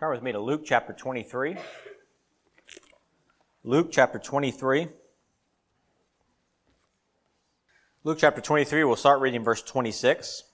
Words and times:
Turn 0.00 0.12
with 0.12 0.22
me 0.22 0.32
to 0.32 0.40
Luke 0.40 0.62
chapter 0.64 0.94
23. 0.94 1.58
Luke 3.64 3.88
chapter 3.92 4.18
23. 4.18 4.88
Luke 8.04 8.16
chapter 8.18 8.40
23, 8.40 8.84
we'll 8.84 8.96
start 8.96 9.20
reading 9.20 9.44
verse 9.44 9.60
26. 9.60 10.44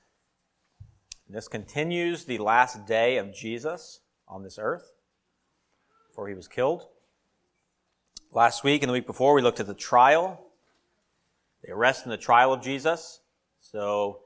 This 1.29 1.47
continues 1.47 2.25
the 2.25 2.39
last 2.39 2.87
day 2.87 3.19
of 3.19 3.33
Jesus 3.33 4.01
on 4.27 4.43
this 4.43 4.59
earth 4.61 4.91
before 6.09 6.27
he 6.27 6.35
was 6.35 6.49
killed. 6.49 6.89
Last 8.33 8.65
week 8.65 8.83
and 8.83 8.89
the 8.89 8.95
week 8.95 9.07
before, 9.07 9.33
we 9.33 9.43
looked 9.43 9.61
at 9.61 9.69
the 9.69 9.75
trial, 9.75 10.45
the 11.63 11.71
arrest 11.71 12.03
and 12.03 12.11
the 12.11 12.17
trial 12.17 12.53
of 12.53 12.63
Jesus. 12.63 13.21
So, 13.61 14.23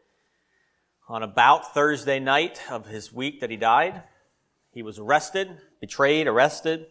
on 1.11 1.23
about 1.23 1.75
Thursday 1.75 2.21
night 2.21 2.63
of 2.71 2.87
his 2.87 3.13
week 3.13 3.41
that 3.41 3.51
he 3.51 3.59
died, 3.59 4.05
he 4.73 4.83
was 4.83 4.99
arrested, 4.99 5.59
betrayed, 5.81 6.27
arrested, 6.27 6.87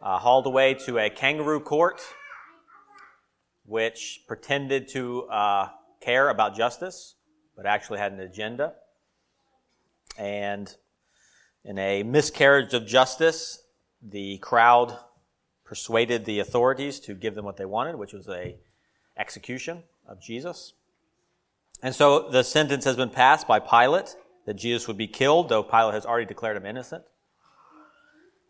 uh, 0.00 0.18
hauled 0.18 0.46
away 0.46 0.74
to 0.74 0.98
a 0.98 1.10
kangaroo 1.10 1.60
court, 1.60 2.00
which 3.66 4.22
pretended 4.26 4.88
to 4.88 5.24
uh, 5.24 5.68
care 6.00 6.28
about 6.28 6.56
justice, 6.56 7.14
but 7.56 7.66
actually 7.66 7.98
had 7.98 8.12
an 8.12 8.20
agenda. 8.20 8.74
And 10.18 10.74
in 11.64 11.78
a 11.78 12.02
miscarriage 12.02 12.74
of 12.74 12.86
justice, 12.86 13.62
the 14.02 14.38
crowd 14.38 14.96
persuaded 15.64 16.24
the 16.24 16.40
authorities 16.40 17.00
to 17.00 17.14
give 17.14 17.34
them 17.34 17.44
what 17.44 17.56
they 17.56 17.64
wanted, 17.64 17.96
which 17.96 18.12
was 18.12 18.28
a 18.28 18.56
execution 19.16 19.82
of 20.06 20.20
Jesus. 20.20 20.74
And 21.82 21.94
so 21.94 22.28
the 22.28 22.42
sentence 22.42 22.84
has 22.84 22.96
been 22.96 23.10
passed 23.10 23.48
by 23.48 23.58
Pilate 23.58 24.16
that 24.46 24.54
Jesus 24.54 24.86
would 24.88 24.98
be 24.98 25.06
killed, 25.06 25.48
though 25.48 25.62
Pilate 25.62 25.94
has 25.94 26.06
already 26.06 26.26
declared 26.26 26.56
him 26.56 26.66
innocent. 26.66 27.04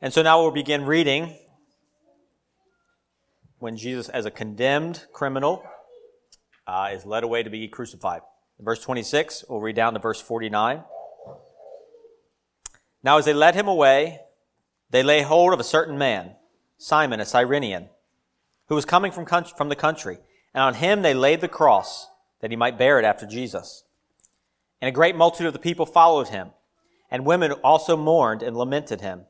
And 0.03 0.12
so 0.12 0.23
now 0.23 0.43
we'll 0.43 0.51
begin 0.51 0.84
reading 0.84 1.37
when 3.59 3.77
Jesus, 3.77 4.09
as 4.09 4.27
a 4.27 4.31
condemned 4.31 5.06
criminal, 5.12 5.64
uh, 6.67 6.91
is 6.92 7.06
led 7.06 7.25
away 7.25 7.42
to 7.42 7.51
be 7.51 7.67
crucified. 7.69 8.20
In 8.59 8.64
verse 8.64 8.83
26, 8.83 9.45
we'll 9.48 9.61
read 9.61 9.77
down 9.77 9.95
to 9.95 9.98
verse 9.98 10.20
49. 10.20 10.84
Now, 13.03 13.19
as 13.19 13.25
they 13.25 13.34
led 13.34 13.55
him 13.55 13.69
away, 13.69 14.20
they 14.91 15.03
lay 15.03 15.23
hold 15.23 15.53
of 15.53 15.61
a 15.61 15.64
certain 15.64 15.98
man, 15.98 16.36
Simon, 16.79 17.20
a 17.20 17.25
Cyrenian, 17.25 17.89
who 18.69 18.75
was 18.75 18.84
coming 18.84 19.12
from, 19.12 19.27
from 19.27 19.69
the 19.69 19.77
country, 19.77 20.19
and 20.53 20.62
on 20.62 20.75
him 20.75 21.03
they 21.03 21.14
laid 21.14 21.41
the 21.41 21.48
cross, 21.48 22.08
that 22.41 22.51
he 22.51 22.56
might 22.56 22.79
bear 22.79 22.98
it 22.98 23.05
after 23.05 23.27
Jesus. 23.27 23.84
And 24.84 24.90
a 24.90 24.92
great 24.92 25.16
multitude 25.16 25.46
of 25.46 25.54
the 25.54 25.58
people 25.58 25.86
followed 25.86 26.28
him, 26.28 26.50
and 27.10 27.24
women 27.24 27.52
also 27.52 27.96
mourned 27.96 28.42
and 28.42 28.54
lamented 28.54 29.00
him. 29.00 29.22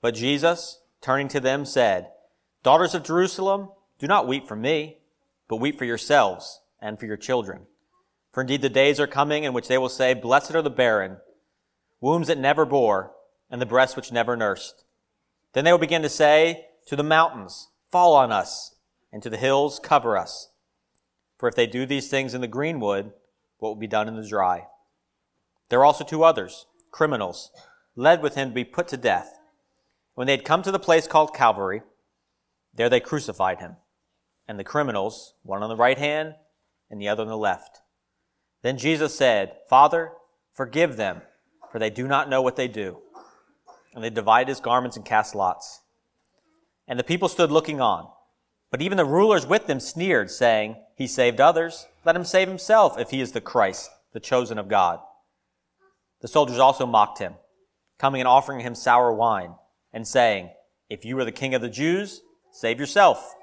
But 0.00 0.16
Jesus, 0.16 0.80
turning 1.00 1.28
to 1.28 1.38
them, 1.38 1.64
said, 1.64 2.08
Daughters 2.64 2.92
of 2.92 3.04
Jerusalem, 3.04 3.68
do 4.00 4.08
not 4.08 4.26
weep 4.26 4.48
for 4.48 4.56
me, 4.56 4.98
but 5.46 5.58
weep 5.58 5.78
for 5.78 5.84
yourselves 5.84 6.60
and 6.80 6.98
for 6.98 7.06
your 7.06 7.16
children. 7.16 7.66
For 8.32 8.40
indeed 8.40 8.62
the 8.62 8.68
days 8.68 8.98
are 8.98 9.06
coming 9.06 9.44
in 9.44 9.52
which 9.52 9.68
they 9.68 9.78
will 9.78 9.88
say, 9.88 10.12
Blessed 10.12 10.56
are 10.56 10.62
the 10.62 10.70
barren, 10.70 11.18
wombs 12.00 12.26
that 12.26 12.36
never 12.36 12.64
bore, 12.64 13.12
and 13.48 13.62
the 13.62 13.66
breasts 13.66 13.94
which 13.94 14.10
never 14.10 14.36
nursed. 14.36 14.84
Then 15.52 15.64
they 15.64 15.70
will 15.70 15.78
begin 15.78 16.02
to 16.02 16.08
say 16.08 16.66
to 16.86 16.96
the 16.96 17.04
mountains, 17.04 17.68
Fall 17.92 18.12
on 18.12 18.32
us, 18.32 18.74
and 19.12 19.22
to 19.22 19.30
the 19.30 19.36
hills, 19.36 19.78
Cover 19.78 20.18
us. 20.18 20.48
For 21.38 21.48
if 21.48 21.54
they 21.54 21.68
do 21.68 21.86
these 21.86 22.08
things 22.08 22.34
in 22.34 22.40
the 22.40 22.48
greenwood, 22.48 23.12
what 23.64 23.70
will 23.70 23.80
be 23.80 23.86
done 23.86 24.08
in 24.08 24.16
the 24.16 24.28
dry? 24.28 24.66
There 25.70 25.78
were 25.78 25.86
also 25.86 26.04
two 26.04 26.22
others, 26.22 26.66
criminals, 26.90 27.50
led 27.96 28.20
with 28.20 28.34
him 28.34 28.50
to 28.50 28.54
be 28.54 28.62
put 28.62 28.88
to 28.88 28.98
death. 28.98 29.38
When 30.14 30.26
they 30.26 30.34
had 30.34 30.44
come 30.44 30.60
to 30.64 30.70
the 30.70 30.78
place 30.78 31.06
called 31.06 31.34
Calvary, 31.34 31.80
there 32.74 32.90
they 32.90 33.00
crucified 33.00 33.60
him, 33.60 33.76
and 34.46 34.58
the 34.58 34.64
criminals, 34.64 35.32
one 35.44 35.62
on 35.62 35.70
the 35.70 35.76
right 35.76 35.96
hand 35.96 36.34
and 36.90 37.00
the 37.00 37.08
other 37.08 37.22
on 37.22 37.28
the 37.28 37.38
left. 37.38 37.80
Then 38.60 38.76
Jesus 38.76 39.16
said, 39.16 39.56
Father, 39.66 40.12
forgive 40.52 40.98
them, 40.98 41.22
for 41.72 41.78
they 41.78 41.88
do 41.88 42.06
not 42.06 42.28
know 42.28 42.42
what 42.42 42.56
they 42.56 42.68
do. 42.68 42.98
And 43.94 44.04
they 44.04 44.10
divided 44.10 44.48
his 44.48 44.60
garments 44.60 44.98
and 44.98 45.06
cast 45.06 45.34
lots. 45.34 45.80
And 46.86 46.98
the 46.98 47.02
people 47.02 47.30
stood 47.30 47.50
looking 47.50 47.80
on. 47.80 48.10
But 48.70 48.82
even 48.82 48.98
the 48.98 49.06
rulers 49.06 49.46
with 49.46 49.68
them 49.68 49.80
sneered, 49.80 50.30
saying, 50.30 50.76
He 50.96 51.06
saved 51.06 51.40
others. 51.40 51.86
Let 52.04 52.16
him 52.16 52.24
save 52.24 52.48
himself 52.48 52.98
if 52.98 53.10
he 53.10 53.20
is 53.20 53.32
the 53.32 53.40
Christ, 53.40 53.90
the 54.12 54.20
chosen 54.20 54.58
of 54.58 54.68
God. 54.68 55.00
The 56.20 56.28
soldiers 56.28 56.58
also 56.58 56.86
mocked 56.86 57.18
him, 57.18 57.34
coming 57.98 58.20
and 58.20 58.28
offering 58.28 58.60
him 58.60 58.74
sour 58.74 59.12
wine, 59.12 59.54
and 59.92 60.06
saying, 60.06 60.50
If 60.88 61.04
you 61.04 61.18
are 61.18 61.24
the 61.24 61.32
king 61.32 61.54
of 61.54 61.62
the 61.62 61.68
Jews, 61.68 62.22
Save 62.54 62.78
yourself. 62.78 63.34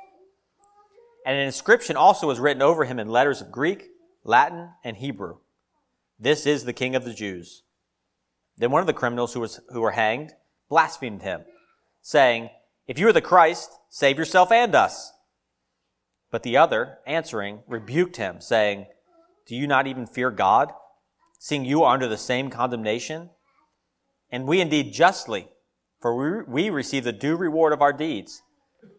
And 1.25 1.37
an 1.37 1.45
inscription 1.45 1.97
also 1.97 2.27
was 2.27 2.39
written 2.39 2.61
over 2.61 2.85
him 2.85 2.97
in 2.97 3.09
letters 3.09 3.41
of 3.41 3.51
Greek, 3.51 3.89
Latin, 4.23 4.69
and 4.85 4.95
Hebrew. 4.95 5.39
This 6.17 6.45
is 6.45 6.63
the 6.63 6.71
King 6.71 6.95
of 6.95 7.03
the 7.03 7.13
Jews. 7.13 7.63
Then 8.57 8.71
one 8.71 8.79
of 8.79 8.87
the 8.87 8.93
criminals 8.93 9.33
who, 9.33 9.41
was, 9.41 9.59
who 9.73 9.81
were 9.81 9.91
hanged 9.91 10.31
blasphemed 10.69 11.23
him, 11.23 11.41
saying, 12.01 12.51
If 12.87 12.97
you 12.97 13.09
are 13.09 13.13
the 13.13 13.19
Christ, 13.19 13.69
save 13.89 14.17
yourself 14.17 14.49
and 14.49 14.73
us. 14.73 15.11
But 16.31 16.43
the 16.43 16.55
other, 16.55 16.99
answering, 17.05 17.59
rebuked 17.67 18.15
him, 18.15 18.39
saying, 18.39 18.87
Do 19.45 19.55
you 19.55 19.67
not 19.67 19.85
even 19.85 20.07
fear 20.07 20.31
God, 20.31 20.71
seeing 21.37 21.65
you 21.65 21.83
are 21.83 21.93
under 21.93 22.07
the 22.07 22.17
same 22.17 22.49
condemnation? 22.49 23.29
And 24.31 24.47
we 24.47 24.61
indeed 24.61 24.93
justly, 24.93 25.49
for 25.99 26.15
we, 26.15 26.43
we 26.47 26.69
receive 26.69 27.03
the 27.03 27.11
due 27.11 27.35
reward 27.35 27.73
of 27.73 27.81
our 27.81 27.91
deeds. 27.91 28.41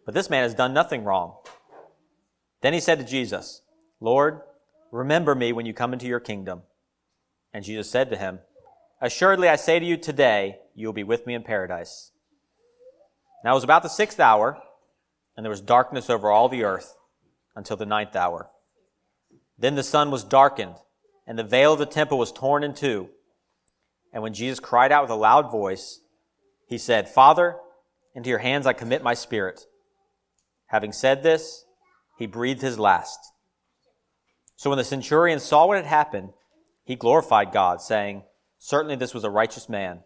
But 0.05 0.13
this 0.13 0.29
man 0.29 0.43
has 0.43 0.53
done 0.53 0.73
nothing 0.73 1.03
wrong. 1.03 1.37
Then 2.61 2.73
he 2.73 2.79
said 2.79 2.99
to 2.99 3.05
Jesus, 3.05 3.61
Lord, 3.99 4.41
remember 4.91 5.33
me 5.33 5.51
when 5.51 5.65
you 5.65 5.73
come 5.73 5.91
into 5.91 6.05
your 6.05 6.19
kingdom. 6.19 6.61
And 7.51 7.65
Jesus 7.65 7.89
said 7.89 8.11
to 8.11 8.17
him, 8.17 8.39
Assuredly 9.01 9.49
I 9.49 9.55
say 9.55 9.79
to 9.79 9.85
you 9.85 9.97
today, 9.97 10.59
you 10.75 10.87
will 10.87 10.93
be 10.93 11.03
with 11.03 11.25
me 11.25 11.33
in 11.33 11.43
paradise. 11.43 12.11
Now 13.43 13.51
it 13.51 13.55
was 13.55 13.63
about 13.63 13.83
the 13.83 13.89
sixth 13.89 14.19
hour, 14.19 14.61
and 15.35 15.43
there 15.43 15.49
was 15.49 15.61
darkness 15.61 16.09
over 16.09 16.31
all 16.31 16.47
the 16.47 16.63
earth 16.63 16.95
until 17.55 17.77
the 17.77 17.85
ninth 17.85 18.15
hour. 18.15 18.49
Then 19.57 19.75
the 19.75 19.83
sun 19.83 20.11
was 20.11 20.23
darkened, 20.23 20.75
and 21.27 21.37
the 21.37 21.43
veil 21.43 21.73
of 21.73 21.79
the 21.79 21.85
temple 21.85 22.17
was 22.17 22.31
torn 22.31 22.63
in 22.63 22.73
two. 22.73 23.09
And 24.11 24.21
when 24.21 24.33
Jesus 24.33 24.59
cried 24.59 24.91
out 24.91 25.03
with 25.03 25.11
a 25.11 25.15
loud 25.15 25.51
voice, 25.51 26.01
he 26.67 26.77
said, 26.77 27.09
Father, 27.09 27.57
into 28.15 28.29
your 28.29 28.39
hands 28.39 28.67
I 28.67 28.73
commit 28.73 29.03
my 29.03 29.13
spirit. 29.13 29.65
Having 30.67 30.93
said 30.93 31.23
this, 31.23 31.65
he 32.17 32.25
breathed 32.25 32.61
his 32.61 32.79
last. 32.79 33.19
So 34.55 34.69
when 34.69 34.77
the 34.77 34.83
centurion 34.83 35.39
saw 35.39 35.67
what 35.67 35.77
had 35.77 35.85
happened, 35.85 36.29
he 36.83 36.95
glorified 36.95 37.51
God, 37.51 37.81
saying, 37.81 38.23
Certainly 38.57 38.97
this 38.97 39.13
was 39.13 39.23
a 39.23 39.29
righteous 39.29 39.67
man. 39.67 40.01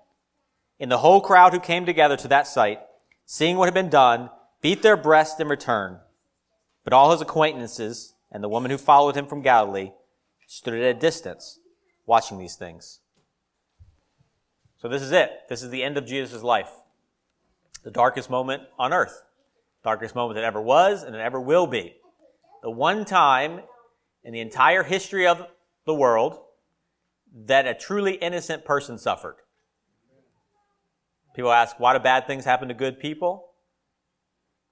In 0.79 0.90
the 0.90 1.00
whole 1.00 1.22
crowd 1.22 1.53
who 1.53 1.59
came 1.59 1.85
together 1.85 2.18
to 2.18 2.28
that 2.29 2.47
sight, 2.47 2.79
seeing 3.25 3.58
what 3.58 3.66
had 3.66 3.74
been 3.74 3.90
done, 3.90 4.29
beat 4.62 4.81
their 4.81 4.97
breasts 4.97 5.40
in 5.40 5.47
return. 5.47 6.00
But 6.87 6.93
all 6.93 7.11
his 7.11 7.19
acquaintances 7.19 8.13
and 8.31 8.41
the 8.41 8.47
woman 8.47 8.71
who 8.71 8.77
followed 8.77 9.17
him 9.17 9.25
from 9.27 9.41
Galilee 9.41 9.91
stood 10.47 10.73
at 10.73 10.95
a 10.95 10.97
distance, 10.97 11.59
watching 12.05 12.37
these 12.39 12.55
things. 12.55 13.01
So 14.77 14.87
this 14.87 15.01
is 15.01 15.11
it. 15.11 15.31
This 15.49 15.61
is 15.61 15.69
the 15.69 15.83
end 15.83 15.97
of 15.97 16.05
Jesus' 16.05 16.43
life. 16.43 16.71
The 17.83 17.91
darkest 17.91 18.29
moment 18.29 18.63
on 18.79 18.93
earth 18.93 19.21
darkest 19.83 20.15
moment 20.15 20.35
that 20.35 20.45
ever 20.45 20.61
was 20.61 21.03
and 21.03 21.13
that 21.13 21.19
ever 21.19 21.41
will 21.41 21.67
be. 21.67 21.95
The 22.63 22.71
one 22.71 23.03
time 23.03 23.59
in 24.23 24.31
the 24.31 24.39
entire 24.39 24.83
history 24.83 25.27
of 25.27 25.45
the 25.85 25.93
world 25.93 26.39
that 27.47 27.67
a 27.67 27.73
truly 27.73 28.13
innocent 28.13 28.63
person 28.63 28.97
suffered. 28.97 29.35
People 31.35 31.51
ask, 31.51 31.81
why 31.81 31.91
do 31.91 31.99
bad 31.99 32.28
things 32.28 32.45
happen 32.45 32.69
to 32.69 32.73
good 32.73 32.97
people? 32.97 33.47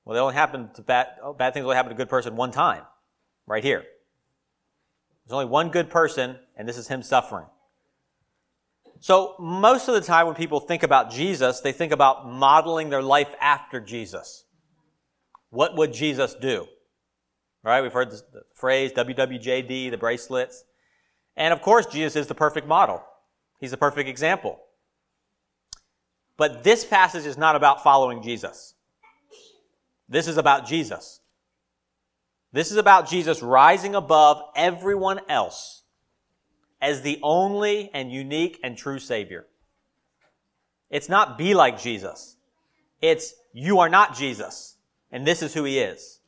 Well, 0.06 0.14
they 0.14 0.22
only 0.22 0.36
happen 0.36 0.70
to 0.76 0.82
bad, 0.84 1.08
oh, 1.22 1.34
bad 1.34 1.54
things 1.54 1.64
only 1.64 1.76
happen 1.76 1.90
to 1.90 1.96
a 1.96 1.98
good 1.98 2.10
person 2.10 2.36
one 2.36 2.52
time, 2.52 2.84
right 3.48 3.64
here. 3.64 3.84
There's 5.26 5.34
only 5.34 5.46
one 5.46 5.70
good 5.70 5.90
person, 5.90 6.38
and 6.56 6.70
this 6.70 6.78
is 6.78 6.88
him 6.88 7.02
suffering. 7.02 7.48
So, 9.00 9.36
most 9.40 9.88
of 9.88 9.96
the 9.96 10.02
time 10.02 10.28
when 10.28 10.36
people 10.36 10.60
think 10.60 10.84
about 10.84 11.12
Jesus, 11.12 11.60
they 11.60 11.72
think 11.72 11.92
about 11.92 12.30
modeling 12.30 12.90
their 12.90 13.02
life 13.02 13.34
after 13.42 13.80
Jesus. 13.80 14.46
What 15.50 15.76
would 15.76 15.94
Jesus 15.94 16.36
do? 16.36 16.68
Right? 17.64 17.82
We've 17.82 17.92
heard 17.92 18.12
the 18.12 18.44
phrase 18.54 18.94
WWJD, 18.94 19.90
the 19.90 19.98
bracelets. 19.98 20.64
And 21.36 21.52
of 21.52 21.62
course, 21.62 21.88
Jesus 21.88 22.16
is 22.16 22.28
the 22.28 22.36
perfect 22.36 22.68
model. 22.68 23.04
He's 23.60 23.72
the 23.72 23.78
perfect 23.78 24.08
example. 24.08 24.60
But 26.38 26.64
this 26.64 26.86
passage 26.86 27.26
is 27.26 27.38
not 27.38 27.56
about 27.56 27.84
following 27.84 28.22
Jesus. 28.22 28.75
This 30.08 30.28
is 30.28 30.38
about 30.38 30.68
Jesus. 30.68 31.22
This 32.52 32.72
is 32.72 32.78
about 32.78 33.10
Jesus 33.10 33.42
rising 33.42 33.96
above 33.96 34.42
everyone 34.56 35.20
else 35.28 35.84
as 36.82 37.02
the 37.02 37.20
only 37.22 37.90
and 37.94 38.12
unique 38.12 38.60
and 38.64 38.78
true 38.78 39.00
Savior. 39.00 39.46
It's 40.90 41.10
not 41.10 41.38
be 41.38 41.54
like 41.54 41.80
Jesus. 41.80 42.38
It's 43.02 43.34
you 43.54 43.80
are 43.80 43.90
not 43.90 44.16
Jesus. 44.16 44.78
And 45.12 45.26
this 45.26 45.42
is 45.42 45.54
who 45.54 45.64
he 45.64 45.80
is. 45.80 46.20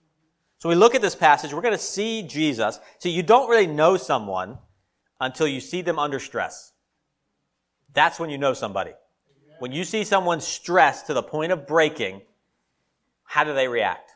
So 0.60 0.70
we 0.70 0.76
look 0.76 0.96
at 0.96 1.02
this 1.02 1.16
passage, 1.16 1.54
we're 1.54 1.62
going 1.62 1.74
to 1.74 1.78
see 1.78 2.24
Jesus. 2.24 2.80
See, 3.00 3.12
you 3.12 3.22
don't 3.22 3.50
really 3.50 3.68
know 3.68 3.96
someone 3.96 4.58
until 5.22 5.48
you 5.48 5.60
see 5.60 5.82
them 5.82 6.00
under 6.00 6.20
stress. 6.20 6.74
That's 7.94 8.20
when 8.20 8.30
you 8.30 8.38
know 8.38 8.54
somebody. 8.54 8.92
When 9.60 9.72
you 9.72 9.84
see 9.84 10.04
someone 10.04 10.42
stressed 10.42 11.08
to 11.08 11.14
the 11.14 11.24
point 11.24 11.52
of 11.52 11.68
breaking, 11.68 12.22
how 13.28 13.44
do 13.44 13.54
they 13.54 13.68
react? 13.68 14.12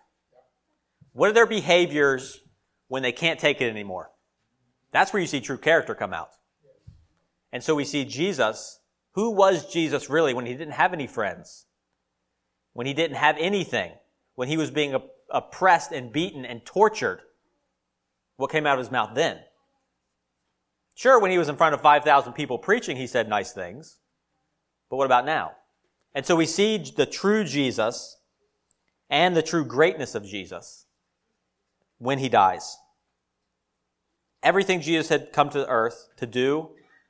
What 1.13 1.29
are 1.29 1.33
their 1.33 1.45
behaviors 1.45 2.39
when 2.87 3.03
they 3.03 3.11
can't 3.11 3.39
take 3.39 3.61
it 3.61 3.69
anymore? 3.69 4.09
That's 4.91 5.13
where 5.13 5.21
you 5.21 5.27
see 5.27 5.41
true 5.41 5.57
character 5.57 5.93
come 5.93 6.13
out. 6.13 6.31
And 7.51 7.61
so 7.61 7.75
we 7.75 7.83
see 7.83 8.05
Jesus. 8.05 8.79
Who 9.11 9.31
was 9.31 9.71
Jesus 9.71 10.09
really 10.09 10.33
when 10.33 10.45
he 10.45 10.53
didn't 10.53 10.73
have 10.73 10.93
any 10.93 11.07
friends? 11.07 11.65
When 12.73 12.87
he 12.87 12.93
didn't 12.93 13.17
have 13.17 13.35
anything? 13.37 13.91
When 14.35 14.47
he 14.47 14.55
was 14.55 14.71
being 14.71 14.95
oppressed 15.29 15.91
and 15.91 16.13
beaten 16.13 16.45
and 16.45 16.65
tortured? 16.65 17.19
What 18.37 18.51
came 18.51 18.65
out 18.65 18.79
of 18.79 18.79
his 18.79 18.91
mouth 18.91 19.11
then? 19.13 19.39
Sure, 20.95 21.19
when 21.19 21.31
he 21.31 21.37
was 21.37 21.49
in 21.49 21.57
front 21.57 21.73
of 21.73 21.81
5,000 21.81 22.31
people 22.33 22.57
preaching, 22.57 22.95
he 22.95 23.07
said 23.07 23.27
nice 23.27 23.51
things. 23.51 23.97
But 24.89 24.95
what 24.95 25.05
about 25.05 25.25
now? 25.25 25.53
And 26.15 26.25
so 26.25 26.37
we 26.37 26.45
see 26.45 26.77
the 26.77 27.05
true 27.05 27.43
Jesus 27.43 28.17
and 29.11 29.35
the 29.35 29.43
true 29.43 29.65
greatness 29.65 30.15
of 30.15 30.25
Jesus 30.25 30.85
when 31.99 32.17
he 32.17 32.29
dies. 32.29 32.77
Everything 34.41 34.81
Jesus 34.81 35.09
had 35.09 35.33
come 35.33 35.49
to 35.49 35.67
earth 35.67 36.07
to 36.17 36.25
do 36.25 36.69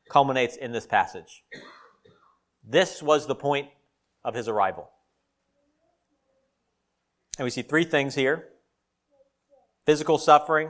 culminates 0.10 0.58
in 0.58 0.74
this 0.74 0.86
passage. 0.86 1.46
This 2.68 3.02
was 3.02 3.28
the 3.28 3.36
point 3.36 3.70
of 4.26 4.34
his 4.34 4.50
arrival. 4.50 4.90
And 7.38 7.46
we 7.46 7.52
see 7.52 7.62
three 7.62 7.86
things 7.86 8.16
here 8.16 8.48
physical 9.86 10.18
suffering, 10.18 10.70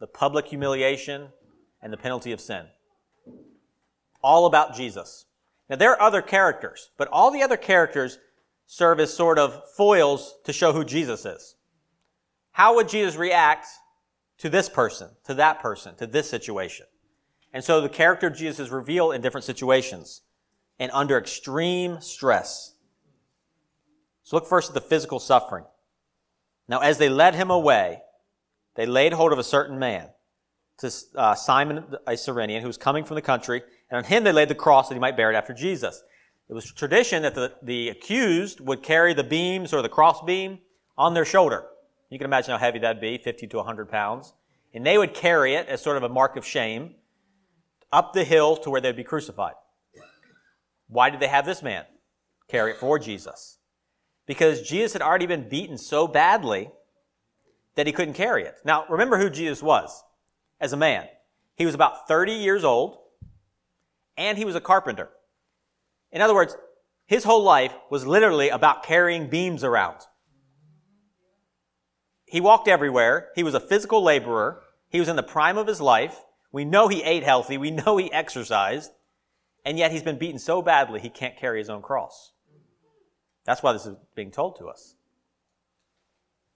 the 0.00 0.06
public 0.06 0.46
humiliation, 0.46 1.28
and 1.80 1.92
the 1.92 1.96
penalty 1.96 2.32
of 2.32 2.40
sin. 2.40 2.66
All 4.22 4.46
about 4.46 4.74
Jesus. 4.74 5.26
Now, 5.68 5.76
there 5.76 5.92
are 5.92 6.02
other 6.02 6.20
characters, 6.20 6.90
but 6.98 7.08
all 7.08 7.30
the 7.30 7.42
other 7.42 7.56
characters 7.56 8.18
serve 8.72 9.00
as 9.00 9.12
sort 9.12 9.36
of 9.36 9.60
foils 9.76 10.36
to 10.44 10.52
show 10.52 10.72
who 10.72 10.84
Jesus 10.84 11.26
is. 11.26 11.56
How 12.52 12.76
would 12.76 12.88
Jesus 12.88 13.16
react 13.16 13.66
to 14.38 14.48
this 14.48 14.68
person, 14.68 15.08
to 15.24 15.34
that 15.34 15.58
person, 15.60 15.96
to 15.96 16.06
this 16.06 16.30
situation? 16.30 16.86
And 17.52 17.64
so 17.64 17.80
the 17.80 17.88
character 17.88 18.28
of 18.28 18.36
Jesus 18.36 18.60
is 18.60 18.70
revealed 18.70 19.12
in 19.12 19.22
different 19.22 19.44
situations 19.44 20.22
and 20.78 20.88
under 20.92 21.18
extreme 21.18 22.00
stress. 22.00 22.74
So 24.22 24.36
look 24.36 24.46
first 24.46 24.70
at 24.70 24.74
the 24.74 24.80
physical 24.80 25.18
suffering. 25.18 25.64
Now, 26.68 26.78
as 26.78 26.98
they 26.98 27.08
led 27.08 27.34
him 27.34 27.50
away, 27.50 28.02
they 28.76 28.86
laid 28.86 29.14
hold 29.14 29.32
of 29.32 29.40
a 29.40 29.44
certain 29.44 29.80
man, 29.80 30.10
to 30.78 30.92
uh, 31.16 31.34
Simon 31.34 31.96
a 32.06 32.16
Cyrenian, 32.16 32.62
who 32.62 32.68
was 32.68 32.78
coming 32.78 33.04
from 33.04 33.16
the 33.16 33.22
country, 33.22 33.62
and 33.90 33.98
on 33.98 34.04
him 34.04 34.22
they 34.22 34.30
laid 34.30 34.48
the 34.48 34.54
cross 34.54 34.88
that 34.88 34.94
he 34.94 35.00
might 35.00 35.16
bear 35.16 35.32
it 35.32 35.36
after 35.36 35.52
Jesus. 35.52 36.04
It 36.50 36.54
was 36.54 36.64
tradition 36.72 37.22
that 37.22 37.36
the, 37.36 37.52
the 37.62 37.90
accused 37.90 38.58
would 38.58 38.82
carry 38.82 39.14
the 39.14 39.22
beams 39.22 39.72
or 39.72 39.82
the 39.82 39.88
cross 39.88 40.20
beam 40.20 40.58
on 40.98 41.14
their 41.14 41.24
shoulder. 41.24 41.64
You 42.10 42.18
can 42.18 42.24
imagine 42.24 42.50
how 42.50 42.58
heavy 42.58 42.80
that'd 42.80 43.00
be, 43.00 43.18
50 43.18 43.46
to 43.46 43.56
100 43.58 43.88
pounds. 43.88 44.34
And 44.74 44.84
they 44.84 44.98
would 44.98 45.14
carry 45.14 45.54
it 45.54 45.68
as 45.68 45.80
sort 45.80 45.96
of 45.96 46.02
a 46.02 46.08
mark 46.08 46.34
of 46.34 46.44
shame 46.44 46.96
up 47.92 48.14
the 48.14 48.24
hill 48.24 48.56
to 48.56 48.70
where 48.70 48.80
they'd 48.80 48.96
be 48.96 49.04
crucified. 49.04 49.54
Why 50.88 51.08
did 51.08 51.20
they 51.20 51.28
have 51.28 51.46
this 51.46 51.62
man 51.62 51.84
carry 52.48 52.72
it 52.72 52.78
for 52.78 52.98
Jesus? 52.98 53.58
Because 54.26 54.60
Jesus 54.60 54.92
had 54.92 55.02
already 55.02 55.26
been 55.26 55.48
beaten 55.48 55.78
so 55.78 56.08
badly 56.08 56.68
that 57.76 57.86
he 57.86 57.92
couldn't 57.92 58.14
carry 58.14 58.42
it. 58.42 58.56
Now, 58.64 58.86
remember 58.88 59.18
who 59.18 59.30
Jesus 59.30 59.62
was 59.62 60.02
as 60.60 60.72
a 60.72 60.76
man. 60.76 61.06
He 61.54 61.64
was 61.64 61.76
about 61.76 62.08
30 62.08 62.32
years 62.32 62.64
old, 62.64 62.98
and 64.16 64.36
he 64.36 64.44
was 64.44 64.56
a 64.56 64.60
carpenter. 64.60 65.10
In 66.12 66.20
other 66.20 66.34
words, 66.34 66.56
his 67.06 67.24
whole 67.24 67.42
life 67.42 67.72
was 67.90 68.06
literally 68.06 68.48
about 68.48 68.82
carrying 68.82 69.28
beams 69.28 69.64
around. 69.64 69.96
He 72.24 72.40
walked 72.40 72.68
everywhere. 72.68 73.30
He 73.34 73.42
was 73.42 73.54
a 73.54 73.60
physical 73.60 74.02
laborer. 74.02 74.62
He 74.88 75.00
was 75.00 75.08
in 75.08 75.16
the 75.16 75.22
prime 75.22 75.58
of 75.58 75.66
his 75.66 75.80
life. 75.80 76.20
We 76.52 76.64
know 76.64 76.88
he 76.88 77.02
ate 77.02 77.24
healthy. 77.24 77.58
We 77.58 77.70
know 77.70 77.96
he 77.96 78.12
exercised. 78.12 78.92
And 79.64 79.78
yet 79.78 79.90
he's 79.90 80.02
been 80.02 80.18
beaten 80.18 80.38
so 80.38 80.62
badly 80.62 81.00
he 81.00 81.10
can't 81.10 81.36
carry 81.36 81.58
his 81.58 81.68
own 81.68 81.82
cross. 81.82 82.32
That's 83.44 83.62
why 83.62 83.72
this 83.72 83.86
is 83.86 83.96
being 84.14 84.30
told 84.30 84.58
to 84.58 84.68
us. 84.68 84.94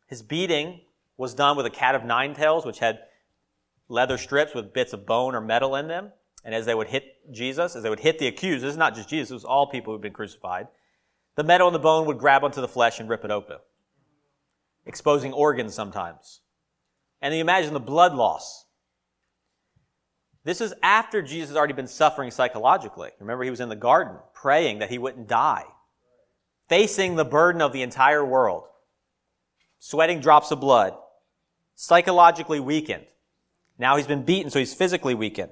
His 0.07 0.23
beating 0.23 0.83
was 1.17 1.35
done 1.35 1.57
with 1.57 1.67
a 1.67 1.71
cat 1.71 1.95
of 1.95 2.05
nine 2.05 2.35
tails, 2.35 2.65
which 2.65 2.79
had 2.79 3.01
leather 3.89 4.19
strips 4.19 4.55
with 4.55 4.73
bits 4.73 4.93
of 4.93 5.07
bone 5.07 5.35
or 5.35 5.41
metal 5.41 5.75
in 5.77 5.89
them. 5.89 6.13
And 6.45 6.55
as 6.55 6.67
they 6.67 6.75
would 6.75 6.89
hit 6.89 7.33
Jesus, 7.33 7.75
as 7.75 7.83
they 7.83 7.91
would 7.91 8.01
hit 8.01 8.19
the 8.19 8.27
accused, 8.27 8.63
this 8.63 8.73
is 8.73 8.77
not 8.77 8.95
just 8.95 9.09
Jesus, 9.09 9.31
it 9.31 9.35
was 9.35 9.45
all 9.45 9.67
people 9.67 9.93
who'd 9.93 10.03
been 10.03 10.13
crucified, 10.13 10.69
the 11.37 11.43
metal 11.43 11.67
and 11.67 11.75
the 11.75 11.81
bone 11.81 12.07
would 12.07 12.19
grab 12.19 12.45
onto 12.45 12.61
the 12.61 12.69
flesh 12.69 13.01
and 13.01 13.09
rip 13.09 13.25
it 13.25 13.31
open, 13.31 13.57
exposing 14.87 15.33
organs 15.33 15.75
sometimes. 15.75 16.41
And 17.23 17.33
then 17.33 17.39
you 17.39 17.43
imagine 17.43 17.73
the 17.73 17.81
blood 17.81 18.15
loss. 18.15 18.67
This 20.45 20.61
is 20.61 20.75
after 20.83 21.23
Jesus 21.23 21.49
has 21.49 21.57
already 21.57 21.73
been 21.73 21.89
suffering 21.89 22.31
psychologically. 22.31 23.11
Remember, 23.19 23.45
he 23.45 23.51
was 23.51 23.61
in 23.61 23.71
the 23.71 23.77
garden 23.77 24.19
praying 24.35 24.81
that 24.81 24.91
he 24.91 24.99
wouldn't 24.99 25.27
die, 25.27 25.65
facing 26.69 27.17
the 27.17 27.25
burden 27.25 27.63
of 27.63 27.73
the 27.73 27.81
entire 27.81 28.25
world, 28.25 28.65
sweating 29.79 30.21
drops 30.21 30.51
of 30.51 30.61
blood, 30.61 30.95
psychologically 31.75 32.61
weakened. 32.61 33.07
Now 33.79 33.97
he's 33.97 34.07
been 34.07 34.25
beaten, 34.25 34.51
so 34.51 34.59
he's 34.59 34.75
physically 34.75 35.15
weakened. 35.15 35.51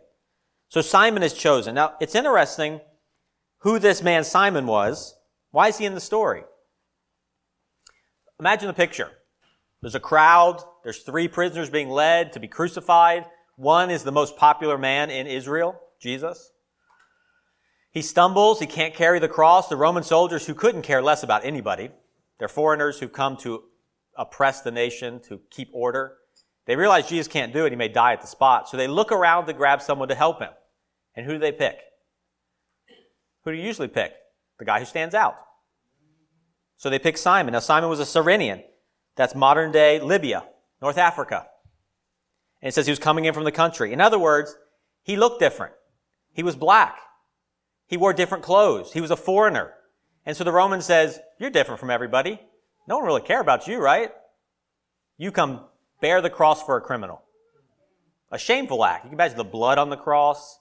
So 0.72 0.80
Simon 0.80 1.22
is 1.22 1.34
chosen. 1.34 1.74
Now, 1.74 1.96
it's 2.00 2.14
interesting 2.14 2.80
who 3.58 3.78
this 3.78 4.02
man 4.02 4.24
Simon 4.24 4.66
was. 4.66 5.14
Why 5.50 5.69
is 5.69 5.76
he 5.76 5.84
in 5.84 5.92
the 5.92 6.00
story? 6.00 6.44
Imagine 8.40 8.69
the 8.69 8.72
picture. 8.72 9.10
There's 9.82 9.94
a 9.94 10.00
crowd. 10.00 10.62
There's 10.82 11.00
three 11.00 11.28
prisoners 11.28 11.69
being 11.69 11.90
led 11.90 12.32
to 12.32 12.40
be 12.40 12.48
crucified. 12.48 13.26
One 13.56 13.90
is 13.90 14.02
the 14.02 14.12
most 14.12 14.38
popular 14.38 14.78
man 14.78 15.10
in 15.10 15.26
Israel, 15.26 15.78
Jesus. 16.00 16.52
He 17.90 18.00
stumbles. 18.00 18.58
He 18.58 18.66
can't 18.66 18.94
carry 18.94 19.19
the 19.19 19.28
cross. 19.28 19.69
The 19.69 19.76
Roman 19.76 20.02
soldiers 20.02 20.46
who 20.46 20.54
couldn't 20.54 20.80
care 20.80 21.02
less 21.02 21.22
about 21.22 21.44
anybody. 21.44 21.91
They're 22.38 22.48
foreigners 22.48 22.98
who've 22.98 23.12
come 23.12 23.36
to 23.43 23.64
oppress 24.17 24.62
the 24.62 24.70
nation, 24.70 25.20
to 25.29 25.38
keep 25.50 25.69
order. 25.74 26.14
They 26.64 26.76
realize 26.76 27.10
Jesus 27.10 27.29
can't 27.29 27.52
do 27.52 27.67
it. 27.67 27.72
He 27.72 27.76
may 27.76 27.88
die 27.88 28.14
at 28.14 28.22
the 28.22 28.26
spot. 28.26 28.70
So 28.70 28.79
they 28.79 28.88
look 28.88 29.12
around 29.12 29.44
to 29.48 29.52
grab 29.52 29.82
someone 29.82 30.08
to 30.08 30.14
help 30.14 30.41
him. 30.41 30.48
And 31.14 31.26
who 31.26 31.32
do 31.32 31.38
they 31.38 31.52
pick? 31.52 31.78
Who 33.44 33.52
do 33.52 33.56
you 33.56 33.64
usually 33.64 33.88
pick? 33.88 34.14
The 34.58 34.64
guy 34.64 34.78
who 34.78 34.84
stands 34.84 35.14
out. 35.14 35.36
So 36.76 36.90
they 36.90 36.98
pick 36.98 37.19
Simon. 37.19 37.52
Now, 37.52 37.60
Simon 37.60 37.90
was 37.90 38.00
a 38.00 38.06
Cyrenian. 38.06 38.62
That's 39.16 39.34
modern 39.34 39.72
day 39.72 40.00
Libya, 40.00 40.44
North 40.81 40.98
Africa. 40.98 41.46
And 42.60 42.69
it 42.69 42.74
says 42.74 42.86
he 42.86 42.92
was 42.92 42.98
coming 42.98 43.24
in 43.24 43.34
from 43.34 43.44
the 43.44 43.52
country. 43.52 43.92
In 43.92 44.00
other 44.00 44.19
words, 44.19 44.56
he 45.02 45.16
looked 45.16 45.40
different. 45.40 45.74
He 46.32 46.42
was 46.42 46.56
black. 46.56 46.98
He 47.86 47.96
wore 47.96 48.12
different 48.12 48.44
clothes. 48.44 48.92
He 48.92 49.00
was 49.00 49.10
a 49.10 49.16
foreigner. 49.16 49.74
And 50.24 50.36
so 50.36 50.44
the 50.44 50.52
Roman 50.52 50.81
says, 50.81 51.20
You're 51.38 51.50
different 51.50 51.81
from 51.81 51.90
everybody. 51.90 52.40
No 52.88 52.96
one 52.96 53.06
really 53.06 53.20
care 53.20 53.40
about 53.40 53.66
you, 53.66 53.78
right? 53.78 54.10
You 55.19 55.31
come 55.31 55.66
bear 56.00 56.20
the 56.20 56.31
cross 56.31 56.62
for 56.62 56.76
a 56.76 56.81
criminal. 56.81 57.22
A 58.31 58.38
shameful 58.38 58.84
act. 58.84 59.04
You 59.04 59.10
can 59.10 59.19
imagine 59.19 59.36
the 59.36 59.44
blood 59.44 59.78
on 59.78 59.90
the 59.90 59.96
cross, 59.96 60.58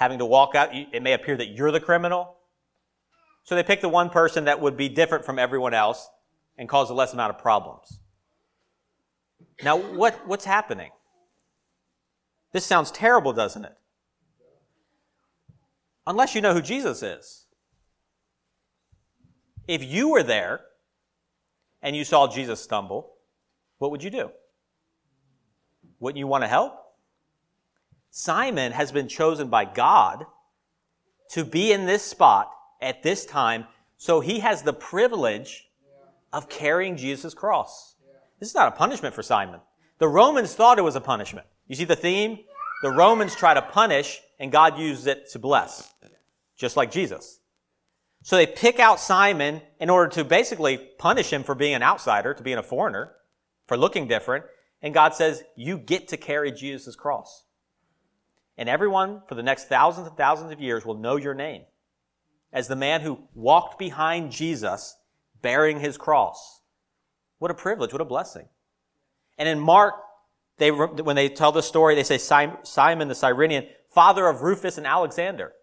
having 0.00 0.18
to 0.18 0.24
walk 0.24 0.54
out, 0.54 0.70
it 0.72 1.02
may 1.02 1.12
appear 1.12 1.36
that 1.36 1.48
you're 1.48 1.70
the 1.70 1.78
criminal. 1.78 2.34
So 3.44 3.54
they 3.54 3.62
pick 3.62 3.82
the 3.82 3.88
one 3.88 4.08
person 4.08 4.46
that 4.46 4.58
would 4.58 4.74
be 4.74 4.88
different 4.88 5.26
from 5.26 5.38
everyone 5.38 5.74
else 5.74 6.08
and 6.56 6.66
cause 6.66 6.88
a 6.88 6.94
less 6.94 7.12
amount 7.12 7.34
of 7.34 7.38
problems. 7.38 8.00
Now, 9.62 9.76
what, 9.76 10.26
what's 10.26 10.46
happening? 10.46 10.90
This 12.52 12.64
sounds 12.64 12.90
terrible, 12.90 13.34
doesn't 13.34 13.62
it? 13.62 13.76
Unless 16.06 16.34
you 16.34 16.40
know 16.40 16.54
who 16.54 16.62
Jesus 16.62 17.02
is. 17.02 17.44
If 19.68 19.84
you 19.84 20.08
were 20.08 20.22
there 20.22 20.62
and 21.82 21.94
you 21.94 22.04
saw 22.04 22.26
Jesus 22.26 22.58
stumble, 22.62 23.12
what 23.76 23.90
would 23.90 24.02
you 24.02 24.10
do? 24.10 24.30
Wouldn't 26.00 26.18
you 26.18 26.26
want 26.26 26.42
to 26.42 26.48
help? 26.48 26.89
Simon 28.10 28.72
has 28.72 28.92
been 28.92 29.08
chosen 29.08 29.48
by 29.48 29.64
God 29.64 30.26
to 31.30 31.44
be 31.44 31.72
in 31.72 31.86
this 31.86 32.02
spot 32.02 32.50
at 32.82 33.02
this 33.02 33.24
time, 33.24 33.66
so 33.96 34.20
he 34.20 34.40
has 34.40 34.62
the 34.62 34.72
privilege 34.72 35.68
of 36.32 36.48
carrying 36.48 36.96
Jesus' 36.96 37.34
cross. 37.34 37.94
This 38.38 38.48
is 38.48 38.54
not 38.54 38.68
a 38.68 38.76
punishment 38.76 39.14
for 39.14 39.22
Simon. 39.22 39.60
The 39.98 40.08
Romans 40.08 40.54
thought 40.54 40.78
it 40.78 40.82
was 40.82 40.96
a 40.96 41.00
punishment. 41.00 41.46
You 41.68 41.76
see 41.76 41.84
the 41.84 41.96
theme? 41.96 42.38
The 42.82 42.90
Romans 42.90 43.36
try 43.36 43.54
to 43.54 43.62
punish, 43.62 44.20
and 44.38 44.50
God 44.50 44.78
uses 44.78 45.06
it 45.06 45.30
to 45.32 45.38
bless, 45.38 45.92
just 46.56 46.76
like 46.76 46.90
Jesus. 46.90 47.38
So 48.22 48.36
they 48.36 48.46
pick 48.46 48.78
out 48.78 49.00
Simon 49.00 49.62
in 49.78 49.90
order 49.90 50.10
to 50.12 50.24
basically 50.24 50.78
punish 50.98 51.32
him 51.32 51.42
for 51.42 51.54
being 51.54 51.74
an 51.74 51.82
outsider, 51.82 52.34
to 52.34 52.42
being 52.42 52.58
a 52.58 52.62
foreigner, 52.62 53.12
for 53.66 53.76
looking 53.76 54.08
different. 54.08 54.44
And 54.82 54.94
God 54.94 55.14
says, 55.14 55.42
You 55.56 55.78
get 55.78 56.08
to 56.08 56.16
carry 56.16 56.50
Jesus' 56.50 56.96
cross. 56.96 57.44
And 58.60 58.68
everyone 58.68 59.22
for 59.26 59.34
the 59.34 59.42
next 59.42 59.70
thousands 59.70 60.06
and 60.06 60.16
thousands 60.18 60.52
of 60.52 60.60
years 60.60 60.84
will 60.84 60.94
know 60.94 61.16
your 61.16 61.32
name 61.32 61.62
as 62.52 62.68
the 62.68 62.76
man 62.76 63.00
who 63.00 63.18
walked 63.34 63.78
behind 63.78 64.30
Jesus 64.30 64.98
bearing 65.40 65.80
his 65.80 65.96
cross. 65.96 66.60
What 67.38 67.50
a 67.50 67.54
privilege, 67.54 67.92
what 67.92 68.02
a 68.02 68.04
blessing. 68.04 68.48
And 69.38 69.48
in 69.48 69.58
Mark, 69.58 69.94
they, 70.58 70.70
when 70.70 71.16
they 71.16 71.30
tell 71.30 71.52
the 71.52 71.62
story, 71.62 71.94
they 71.94 72.04
say 72.04 72.18
Simon 72.18 73.08
the 73.08 73.14
Cyrenian, 73.14 73.66
father 73.88 74.26
of 74.26 74.42
Rufus 74.42 74.76
and 74.76 74.86
Alexander. 74.86 75.54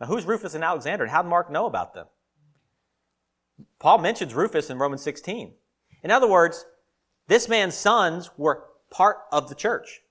Now, 0.00 0.06
who's 0.06 0.26
Rufus 0.26 0.54
and 0.54 0.62
Alexander, 0.62 1.02
and 1.02 1.10
how 1.10 1.22
did 1.22 1.28
Mark 1.28 1.50
know 1.50 1.66
about 1.66 1.92
them? 1.92 2.06
Paul 3.80 3.98
mentions 3.98 4.32
Rufus 4.32 4.70
in 4.70 4.78
Romans 4.78 5.02
16. 5.02 5.54
In 6.04 6.10
other 6.12 6.28
words, 6.28 6.66
this 7.26 7.48
man's 7.48 7.74
sons 7.74 8.30
were 8.36 8.62
part 8.92 9.16
of 9.32 9.48
the 9.48 9.56
church. 9.56 10.02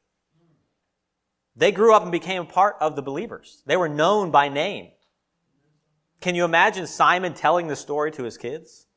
They 1.56 1.72
grew 1.72 1.94
up 1.94 2.04
and 2.04 2.12
became 2.12 2.46
part 2.46 2.76
of 2.82 2.96
the 2.96 3.02
believers. 3.02 3.64
They 3.66 3.78
were 3.78 3.90
known 3.90 4.32
by 4.32 4.50
name. 4.50 4.92
Can 6.20 6.36
you 6.36 6.44
imagine 6.44 6.88
Simon 6.88 7.34
telling 7.34 7.68
the 7.68 7.76
story 7.76 8.12
to 8.14 8.24
his 8.24 8.38
kids? 8.38 8.88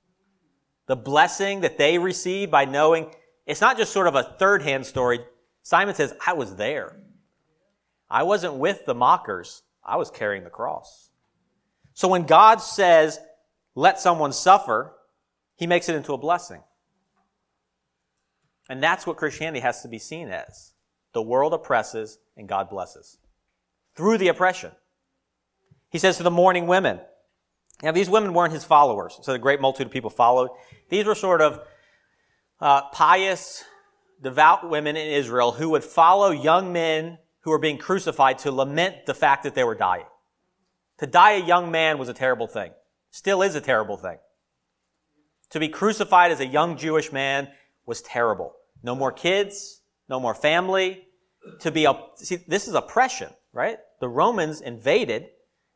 The 0.87 0.97
blessing 0.97 1.61
that 1.61 1.79
they 1.79 1.99
received 1.99 2.50
by 2.50 2.65
knowing 2.65 3.15
it's 3.47 3.61
not 3.61 3.77
just 3.77 3.93
sort 3.93 4.09
of 4.09 4.15
a 4.15 4.23
third 4.38 4.62
hand 4.62 4.87
story. 4.87 5.21
Simon 5.62 5.95
says, 5.95 6.15
I 6.27 6.33
was 6.33 6.57
there. 6.57 6.97
I 8.11 8.23
wasn't 8.23 8.55
with 8.55 8.87
the 8.87 8.95
mockers. 8.95 9.62
I 9.85 9.97
was 9.97 10.11
carrying 10.11 10.45
the 10.45 10.50
cross. 10.50 11.11
So 11.95 12.09
when 12.09 12.25
God 12.25 12.57
says, 12.57 13.21
let 13.75 14.00
someone 14.00 14.33
suffer, 14.33 14.95
he 15.55 15.67
makes 15.67 15.88
it 15.88 15.95
into 15.95 16.12
a 16.12 16.19
blessing. 16.19 16.62
And 18.69 18.83
that's 18.83 19.07
what 19.07 19.17
Christianity 19.17 19.61
has 19.61 19.83
to 19.83 19.88
be 19.88 19.99
seen 19.99 20.29
as. 20.29 20.73
The 21.12 21.23
world 21.23 21.55
oppresses 21.55 22.19
and 22.37 22.49
God 22.49 22.69
blesses. 22.71 23.19
Through 23.95 24.19
the 24.19 24.29
oppression. 24.29 24.73
He 25.91 25.99
says 25.99 26.19
to 26.19 26.23
the 26.23 26.31
mourning 26.31 26.67
women. 26.67 27.00
Now, 27.83 27.93
these 27.93 28.11
women 28.11 28.35
weren't 28.35 28.53
his 28.53 28.65
followers, 28.65 29.19
so 29.23 29.33
the 29.33 29.38
great 29.38 29.61
multitude 29.61 29.87
of 29.87 29.93
people 29.93 30.11
followed. 30.11 30.50
These 30.88 31.07
were 31.07 31.15
sort 31.15 31.41
of 31.41 31.61
uh, 32.61 32.83
pious, 32.91 33.65
devout 34.21 34.69
women 34.69 34.97
in 34.97 35.07
Israel 35.07 35.53
who 35.53 35.71
would 35.71 35.85
follow 35.85 36.31
young 36.31 36.73
men 36.73 37.19
who 37.41 37.50
were 37.50 37.59
being 37.59 37.79
crucified 37.79 38.38
to 38.38 38.53
lament 38.53 39.07
the 39.07 39.15
fact 39.15 39.45
that 39.45 39.55
they 39.55 39.65
were 39.65 39.77
dying. 39.77 40.05
To 40.99 41.07
die 41.07 41.33
a 41.33 41.45
young 41.45 41.71
man 41.71 41.99
was 41.99 42.09
a 42.09 42.15
terrible 42.15 42.49
thing. 42.49 42.73
Still 43.11 43.43
is 43.43 43.55
a 43.55 43.61
terrible 43.61 43.97
thing. 43.97 44.19
To 45.50 45.61
be 45.61 45.69
crucified 45.69 46.33
as 46.33 46.41
a 46.41 46.47
young 46.47 46.77
Jewish 46.77 47.12
man 47.12 47.49
was 47.87 48.03
terrible. 48.03 48.53
No 48.83 48.95
more 48.95 49.12
kids, 49.12 49.78
no 50.09 50.21
more 50.21 50.35
family. 50.35 51.05
To 51.61 51.71
be, 51.71 51.85
a, 51.85 51.95
see, 52.17 52.37
this 52.37 52.69
is 52.69 52.75
oppression, 52.75 53.31
right? 53.53 53.79
The 54.00 54.09
Romans 54.09 54.61
invaded 54.61 55.29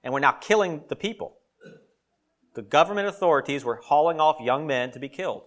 and 0.03 0.13
were 0.13 0.21
now 0.21 0.33
killing 0.33 0.85
the 0.89 0.97
people. 0.97 1.39
The 2.55 2.63
government 2.63 3.09
authorities 3.09 3.65
were 3.65 3.77
hauling 3.77 4.21
off 4.21 4.41
young 4.41 4.67
men 4.67 4.91
to 4.93 4.99
be 4.99 5.09
killed. 5.09 5.45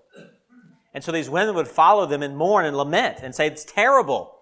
And 0.94 1.04
so 1.04 1.12
these 1.12 1.30
women 1.30 1.56
would 1.56 1.68
follow 1.68 2.06
them 2.06 2.24
and 2.24 2.38
mourn 2.38 2.66
and 2.66 2.76
lament 2.76 3.20
and 3.22 3.36
say, 3.36 3.48
It's 3.48 3.66
terrible 3.66 4.36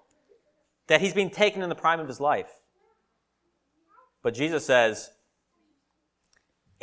that 0.88 1.02
he's 1.02 1.14
being 1.14 1.32
taken 1.32 1.62
in 1.62 1.70
the 1.70 1.76
prime 1.76 2.00
of 2.00 2.08
his 2.08 2.20
life. 2.20 2.52
But 4.22 4.34
Jesus 4.34 4.66
says, 4.66 5.10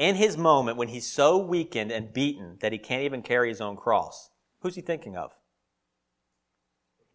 in 0.00 0.14
his 0.14 0.38
moment 0.38 0.78
when 0.78 0.88
he's 0.88 1.06
so 1.06 1.36
weakened 1.36 1.92
and 1.92 2.12
beaten 2.12 2.56
that 2.60 2.72
he 2.72 2.78
can't 2.78 3.02
even 3.02 3.22
carry 3.22 3.48
his 3.48 3.60
own 3.60 3.76
cross, 3.76 4.30
who's 4.60 4.74
he 4.74 4.80
thinking 4.80 5.14
of? 5.14 5.32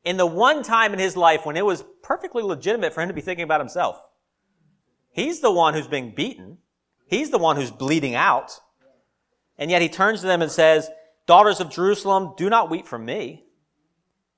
In 0.06 0.18
the 0.18 0.26
one 0.26 0.64
time 0.64 0.94
in 0.94 1.00
his 1.00 1.18
life 1.18 1.46
when 1.46 1.58
it 1.58 1.66
was 1.66 1.84
perfectly 2.04 2.44
legitimate 2.44 2.94
for 2.94 3.02
him 3.02 3.10
to 3.10 3.14
be 3.14 3.22
thinking 3.22 3.44
about 3.44 3.60
himself, 3.60 4.00
he's 5.10 5.42
the 5.42 5.52
one 5.52 5.74
who's 5.74 5.88
being 5.88 6.14
beaten. 6.16 6.60
He's 7.08 7.32
the 7.32 7.38
one 7.38 7.56
who's 7.56 7.72
bleeding 7.72 8.16
out. 8.16 8.60
And 9.58 9.72
yet 9.72 9.82
he 9.82 9.90
turns 9.90 10.22
to 10.22 10.28
them 10.28 10.42
and 10.42 10.52
says, 10.52 10.90
Daughters 11.26 11.60
of 11.60 11.72
Jerusalem, 11.72 12.34
do 12.38 12.50
not 12.50 12.70
weep 12.70 12.86
for 12.86 13.00
me, 13.00 13.46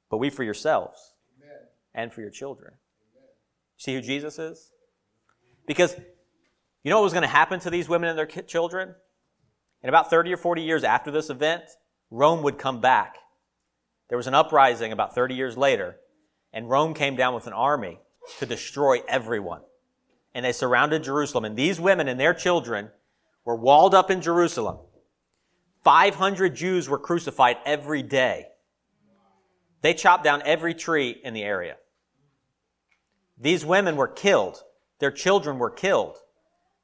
but 0.10 0.18
weep 0.18 0.34
for 0.34 0.44
yourselves 0.44 1.16
and 1.94 2.14
for 2.14 2.22
your 2.22 2.30
children. 2.30 2.74
See 3.76 3.94
who 3.94 4.02
Jesus 4.02 4.40
is? 4.40 4.72
Because 5.66 5.96
you 6.84 6.90
know 6.90 6.98
what 6.98 7.04
was 7.04 7.14
going 7.14 7.24
to 7.24 7.28
happen 7.28 7.60
to 7.62 7.70
these 7.70 7.90
women 7.90 8.10
and 8.10 8.18
their 8.18 8.26
children? 8.26 8.96
In 9.84 9.90
about 9.90 10.10
30 10.10 10.34
or 10.34 10.38
40 10.38 10.62
years 10.62 10.84
after 10.84 11.12
this 11.12 11.30
event, 11.30 11.64
Rome 12.10 12.42
would 12.44 12.58
come 12.58 12.80
back. 12.80 13.18
There 14.10 14.18
was 14.18 14.28
an 14.28 14.34
uprising 14.34 14.92
about 14.92 15.16
30 15.16 15.36
years 15.36 15.58
later, 15.58 15.98
and 16.54 16.70
Rome 16.70 16.94
came 16.94 17.16
down 17.16 17.34
with 17.34 17.48
an 17.48 17.54
army 17.54 18.00
to 18.40 18.46
destroy 18.46 19.02
everyone. 19.08 19.62
And 20.34 20.46
they 20.46 20.52
surrounded 20.52 21.04
Jerusalem. 21.04 21.46
And 21.46 21.58
these 21.58 21.80
women 21.80 22.08
and 22.08 22.20
their 22.20 22.34
children 22.34 22.90
were 23.44 23.56
walled 23.56 23.96
up 23.96 24.12
in 24.12 24.22
Jerusalem 24.22 24.80
500 25.84 26.54
Jews 26.54 26.90
were 26.90 27.00
crucified 27.00 27.58
every 27.66 28.04
day. 28.04 28.48
They 29.82 29.94
chopped 29.94 30.24
down 30.24 30.42
every 30.44 30.74
tree 30.74 31.12
in 31.24 31.34
the 31.34 31.44
area. 31.44 31.78
These 33.38 33.66
women 33.66 33.96
were 33.96 34.08
killed. 34.08 34.62
Their 35.00 35.12
children 35.12 35.60
were 35.60 35.70
killed. 35.70 36.18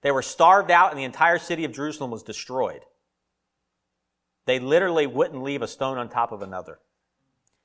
They 0.03 0.11
were 0.11 0.21
starved 0.21 0.71
out, 0.71 0.91
and 0.91 0.99
the 0.99 1.03
entire 1.03 1.39
city 1.39 1.65
of 1.65 1.73
Jerusalem 1.73 2.11
was 2.11 2.23
destroyed. 2.23 2.81
They 4.45 4.59
literally 4.59 5.07
wouldn't 5.07 5.43
leave 5.43 5.61
a 5.61 5.67
stone 5.67 5.97
on 5.97 6.07
top 6.07 6.31
of 6.31 6.41
another. 6.41 6.79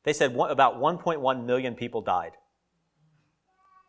They 0.09 0.15
said 0.15 0.35
about 0.35 0.81
1.1 0.81 1.45
million 1.45 1.75
people 1.75 2.01
died. 2.01 2.33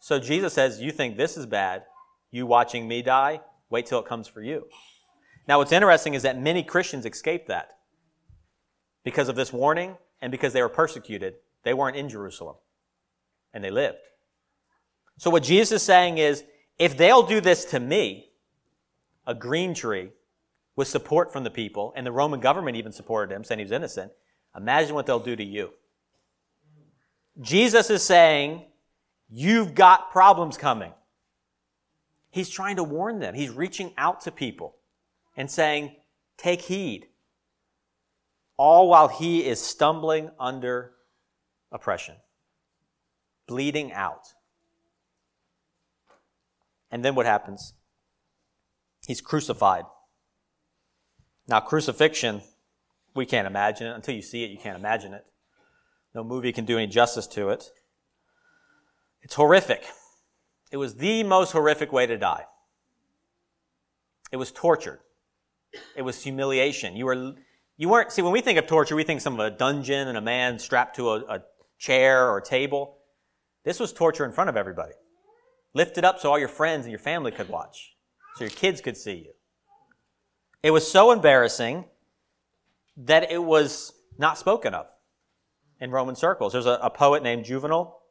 So 0.01 0.19
Jesus 0.19 0.51
says, 0.51 0.81
You 0.81 0.91
think 0.91 1.15
this 1.15 1.37
is 1.37 1.45
bad? 1.45 1.83
You 2.29 2.45
watching 2.45 2.89
me 2.89 3.01
die? 3.01 3.39
Wait 3.69 3.85
till 3.85 3.99
it 3.99 4.05
comes 4.05 4.27
for 4.27 4.41
you. 4.41 4.65
Now, 5.47 5.59
what's 5.59 5.71
interesting 5.71 6.15
is 6.15 6.23
that 6.23 6.37
many 6.37 6.61
Christians 6.61 7.05
escaped 7.05 7.47
that 7.47 7.69
because 9.05 9.29
of 9.29 9.37
this 9.37 9.53
warning 9.53 9.95
and 10.21 10.29
because 10.29 10.51
they 10.51 10.61
were 10.61 10.67
persecuted. 10.67 11.35
They 11.63 11.73
weren't 11.73 11.95
in 11.95 12.09
Jerusalem 12.09 12.57
and 13.53 13.63
they 13.63 13.71
lived. 13.71 13.99
So, 15.19 15.29
what 15.29 15.43
Jesus 15.43 15.81
is 15.81 15.83
saying 15.83 16.17
is 16.17 16.43
if 16.77 16.97
they'll 16.97 17.23
do 17.23 17.39
this 17.39 17.63
to 17.63 17.79
me, 17.79 18.31
a 19.25 19.33
green 19.33 19.73
tree, 19.73 20.09
with 20.75 20.89
support 20.89 21.31
from 21.31 21.45
the 21.45 21.49
people, 21.49 21.93
and 21.95 22.05
the 22.05 22.11
Roman 22.11 22.41
government 22.41 22.75
even 22.75 22.91
supported 22.91 23.33
him, 23.33 23.45
saying 23.45 23.59
he 23.59 23.63
was 23.63 23.71
innocent, 23.71 24.11
imagine 24.53 24.95
what 24.95 25.05
they'll 25.05 25.17
do 25.17 25.37
to 25.37 25.45
you. 25.45 25.71
Jesus 27.41 27.89
is 27.89 28.03
saying, 28.03 28.65
You've 29.29 29.75
got 29.75 30.11
problems 30.11 30.57
coming. 30.57 30.91
He's 32.31 32.49
trying 32.49 32.77
to 32.77 32.83
warn 32.83 33.19
them, 33.19 33.33
he's 33.33 33.51
reaching 33.51 33.93
out 33.97 34.21
to 34.21 34.31
people 34.31 34.75
and 35.37 35.49
saying, 35.49 35.95
Take 36.37 36.61
heed. 36.61 37.07
All 38.57 38.89
while 38.89 39.07
he 39.07 39.45
is 39.45 39.61
stumbling 39.61 40.31
under 40.37 40.91
oppression, 41.71 42.15
bleeding 43.47 43.93
out. 43.93 44.33
And 46.91 47.05
then 47.05 47.15
what 47.15 47.25
happens? 47.25 47.73
He's 49.07 49.21
crucified. 49.21 49.85
Now, 51.47 51.61
crucifixion, 51.61 52.41
we 53.15 53.25
can't 53.25 53.47
imagine 53.47 53.87
it. 53.87 53.95
Until 53.95 54.15
you 54.15 54.21
see 54.21 54.43
it, 54.43 54.51
you 54.51 54.57
can't 54.57 54.77
imagine 54.77 55.13
it. 55.13 55.25
No 56.19 56.25
movie 56.25 56.51
can 56.51 56.65
do 56.65 56.77
any 56.77 56.85
justice 56.85 57.27
to 57.27 57.47
it. 57.47 57.71
It's 59.21 59.35
horrific. 59.35 59.85
It 60.69 60.75
was 60.75 60.95
the 60.95 61.23
most 61.23 61.53
horrific 61.53 61.93
way 61.93 62.07
to 62.07 62.17
die. 62.17 62.43
It 64.29 64.35
was 64.35 64.51
tortured. 64.51 64.99
It 65.95 66.01
was 66.01 66.21
humiliation. 66.21 66.97
You 66.97 67.05
were, 67.05 67.35
you 67.77 67.87
weren't, 67.87 68.11
see, 68.11 68.21
when 68.21 68.33
we 68.33 68.41
think 68.41 68.59
of 68.59 68.67
torture, 68.67 68.97
we 68.97 69.05
think 69.05 69.21
some 69.21 69.39
of 69.39 69.39
a 69.39 69.49
dungeon 69.49 70.09
and 70.09 70.17
a 70.17 70.21
man 70.21 70.59
strapped 70.59 70.97
to 70.97 71.11
a, 71.11 71.19
a 71.19 71.43
chair 71.77 72.29
or 72.29 72.39
a 72.39 72.43
table. 72.43 72.97
This 73.63 73.79
was 73.79 73.93
torture 73.93 74.25
in 74.25 74.33
front 74.33 74.49
of 74.49 74.57
everybody. 74.57 74.95
Lifted 75.73 76.03
up 76.03 76.19
so 76.19 76.31
all 76.31 76.37
your 76.37 76.49
friends 76.49 76.83
and 76.83 76.91
your 76.91 76.99
family 76.99 77.31
could 77.31 77.47
watch, 77.47 77.93
so 78.35 78.43
your 78.43 78.51
kids 78.51 78.81
could 78.81 78.97
see 78.97 79.15
you. 79.15 79.31
It 80.63 80.71
was 80.71 80.91
so 80.91 81.13
embarrassing 81.13 81.85
that 82.97 83.31
it 83.31 83.41
was 83.41 83.93
not 84.17 84.37
spoken 84.37 84.73
of 84.73 84.87
in 85.79 85.91
Roman 85.91 86.15
circles. 86.15 86.53
There's 86.53 86.65
a, 86.65 86.79
a 86.81 86.89
poet 86.89 87.23
named 87.23 87.45
Juvenal 87.45 88.01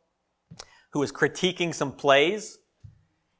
who 0.90 1.00
was 1.00 1.12
critiquing 1.12 1.74
some 1.74 1.92
plays. 1.92 2.58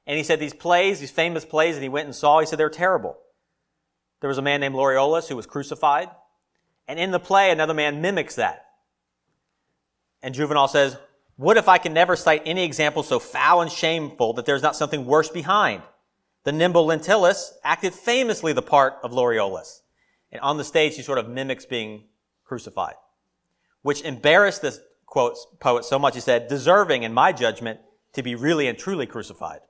And 0.07 0.17
he 0.17 0.23
said 0.23 0.41
these 0.41 0.55
plays, 0.55 1.01
these 1.01 1.11
famous 1.11 1.45
plays 1.45 1.75
that 1.75 1.83
he 1.83 1.89
went 1.89 2.07
and 2.07 2.15
saw, 2.15 2.41
he 2.41 2.47
said 2.47 2.59
they're 2.59 2.71
terrible. 2.71 3.19
There 4.21 4.29
was 4.29 4.39
a 4.39 4.43
man 4.43 4.61
named 4.61 4.75
Laureolus 4.75 5.29
who 5.29 5.37
was 5.37 5.47
crucified. 5.47 6.11
And 6.87 6.99
in 6.99 7.11
the 7.11 7.21
play, 7.21 7.51
another 7.51 7.75
man 7.75 8.01
mimics 8.01 8.37
that. 8.37 8.65
And 10.23 10.35
Juvenal 10.35 10.69
says, 10.69 10.97
What 11.37 11.57
if 11.57 11.69
I 11.69 11.79
can 11.79 11.93
never 11.93 12.17
cite 12.17 12.43
any 12.47 12.65
example 12.65 13.03
so 13.03 13.19
foul 13.19 13.61
and 13.61 13.71
shameful 13.71 14.33
that 14.35 14.47
there's 14.47 14.63
not 14.63 14.77
something 14.77 15.05
worse 15.05 15.29
behind? 15.29 15.83
The 16.45 16.53
nimble 16.53 16.87
Lentulus 16.87 17.53
acted 17.63 17.93
famously 17.93 18.53
the 18.53 18.63
part 18.63 18.95
of 19.03 19.13
Laureolus. 19.13 19.83
And 20.33 20.41
on 20.41 20.57
the 20.57 20.65
stage, 20.65 20.97
he 20.97 21.03
sort 21.03 21.19
of 21.19 21.29
mimics 21.29 21.67
being 21.67 22.05
crucified, 22.45 22.95
which 23.89 24.03
embarrassed 24.03 24.61
this 24.61 24.81
quote, 25.07 25.35
poet 25.61 25.83
so 25.83 25.99
much 25.99 26.15
he 26.15 26.21
said, 26.21 26.47
deserving, 26.47 27.05
in 27.05 27.15
my 27.15 27.33
judgment, 27.33 27.81
to 28.13 28.23
be 28.23 28.35
really 28.35 28.69
and 28.69 28.77
truly 28.77 29.07
crucified. 29.07 29.61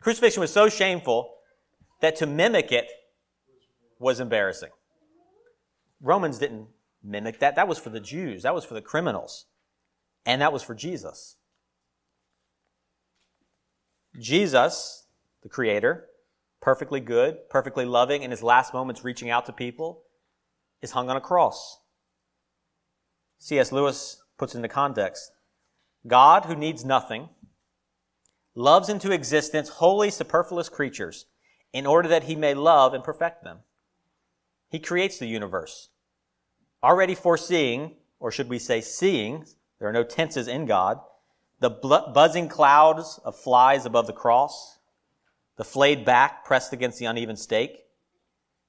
Crucifixion 0.00 0.40
was 0.40 0.52
so 0.52 0.68
shameful 0.68 1.36
that 2.00 2.16
to 2.16 2.26
mimic 2.26 2.72
it 2.72 2.88
was 4.00 4.18
embarrassing. 4.18 4.70
Romans 6.00 6.38
didn't 6.38 6.66
mimic 7.00 7.38
that. 7.38 7.54
That 7.54 7.68
was 7.68 7.78
for 7.78 7.90
the 7.90 8.00
Jews. 8.00 8.42
That 8.42 8.56
was 8.56 8.64
for 8.64 8.74
the 8.74 8.82
criminals. 8.82 9.46
And 10.26 10.42
that 10.42 10.52
was 10.52 10.64
for 10.64 10.74
Jesus. 10.74 11.36
Jesus, 14.18 15.06
the 15.44 15.48
Creator, 15.48 16.08
perfectly 16.60 16.98
good, 16.98 17.48
perfectly 17.48 17.84
loving, 17.84 18.24
in 18.24 18.32
his 18.32 18.42
last 18.42 18.74
moments 18.74 19.04
reaching 19.04 19.30
out 19.30 19.46
to 19.46 19.52
people, 19.52 20.02
is 20.80 20.90
hung 20.90 21.08
on 21.08 21.16
a 21.16 21.20
cross. 21.20 21.78
C.S. 23.42 23.72
Lewis 23.72 24.22
puts 24.38 24.54
into 24.54 24.68
context. 24.68 25.32
God, 26.06 26.44
who 26.44 26.54
needs 26.54 26.84
nothing, 26.84 27.28
loves 28.54 28.88
into 28.88 29.10
existence 29.10 29.68
wholly 29.68 30.10
superfluous 30.10 30.68
creatures 30.68 31.26
in 31.72 31.84
order 31.84 32.08
that 32.08 32.22
he 32.22 32.36
may 32.36 32.54
love 32.54 32.94
and 32.94 33.02
perfect 33.02 33.42
them. 33.42 33.58
He 34.70 34.78
creates 34.78 35.18
the 35.18 35.26
universe, 35.26 35.88
already 36.84 37.16
foreseeing, 37.16 37.96
or 38.20 38.30
should 38.30 38.48
we 38.48 38.60
say 38.60 38.80
seeing, 38.80 39.44
there 39.80 39.88
are 39.88 39.92
no 39.92 40.04
tenses 40.04 40.46
in 40.46 40.64
God, 40.64 41.00
the 41.58 41.70
buzzing 41.70 42.48
clouds 42.48 43.18
of 43.24 43.34
flies 43.34 43.84
above 43.84 44.06
the 44.06 44.12
cross, 44.12 44.78
the 45.56 45.64
flayed 45.64 46.04
back 46.04 46.44
pressed 46.44 46.72
against 46.72 47.00
the 47.00 47.06
uneven 47.06 47.36
stake, 47.36 47.86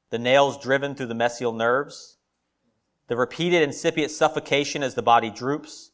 the 0.10 0.18
nails 0.18 0.58
driven 0.58 0.96
through 0.96 1.06
the 1.06 1.14
mesial 1.14 1.56
nerves, 1.56 2.13
the 3.08 3.18
repeated 3.18 3.62
incipient 3.62 4.12
suffocation 4.12 4.84
as 4.84 4.96
the 4.96 5.02
body 5.02 5.30
droops, 5.30 5.92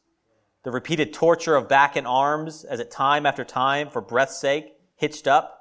the 0.64 0.70
repeated 0.70 1.12
torture 1.12 1.56
of 1.56 1.68
back 1.68 1.96
and 1.96 2.06
arms 2.06 2.64
as 2.64 2.80
it 2.80 2.90
time 2.90 3.26
after 3.26 3.44
time, 3.44 3.88
for 3.88 4.00
breath's 4.00 4.38
sake, 4.38 4.74
hitched 4.96 5.26
up. 5.26 5.56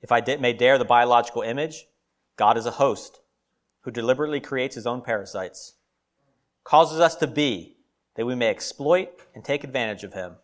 If 0.00 0.12
I 0.12 0.22
may 0.40 0.52
dare 0.52 0.78
the 0.78 0.84
biological 0.84 1.42
image, 1.42 1.86
God 2.36 2.56
is 2.56 2.66
a 2.66 2.72
host 2.72 3.20
who 3.82 3.90
deliberately 3.90 4.40
creates 4.40 4.74
his 4.74 4.86
own 4.86 5.02
parasites, 5.02 5.74
causes 6.64 7.00
us 7.00 7.16
to 7.16 7.26
be 7.26 7.76
that 8.14 8.26
we 8.26 8.34
may 8.34 8.48
exploit 8.48 9.10
and 9.34 9.44
take 9.44 9.64
advantage 9.64 10.04
of 10.04 10.12
him 10.12 10.36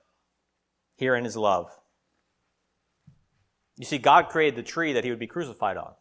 here 0.97 1.15
in 1.15 1.25
his 1.25 1.37
love. 1.37 1.71
You 3.77 3.85
see, 3.85 3.99
God 3.99 4.29
created 4.29 4.57
the 4.57 4.63
tree 4.63 4.93
that 4.93 5.05
he 5.05 5.11
would 5.11 5.19
be 5.19 5.27
crucified 5.27 5.77
on. 5.77 5.95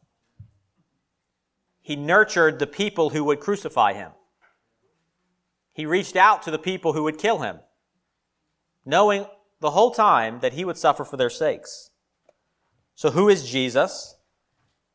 He 1.84 1.98
nurtured 1.98 2.58
the 2.58 2.66
people 2.66 3.10
who 3.10 3.26
would 3.26 3.42
crucify 3.42 3.94
him. 3.94 4.12
He 5.74 5.86
reached 5.86 6.16
out 6.16 6.42
to 6.44 6.52
the 6.52 6.58
people 6.58 6.94
who 6.94 7.04
would 7.04 7.18
kill 7.18 7.40
him, 7.40 7.60
knowing 8.86 9.26
the 9.60 9.72
whole 9.72 9.92
time 9.92 10.40
that 10.40 10.54
he 10.54 10.64
would 10.64 10.78
suffer 10.78 11.04
for 11.04 11.18
their 11.18 11.30
sakes. 11.30 11.90
So, 12.96 13.12
who 13.12 13.28
is 13.28 13.50
Jesus? 13.50 14.16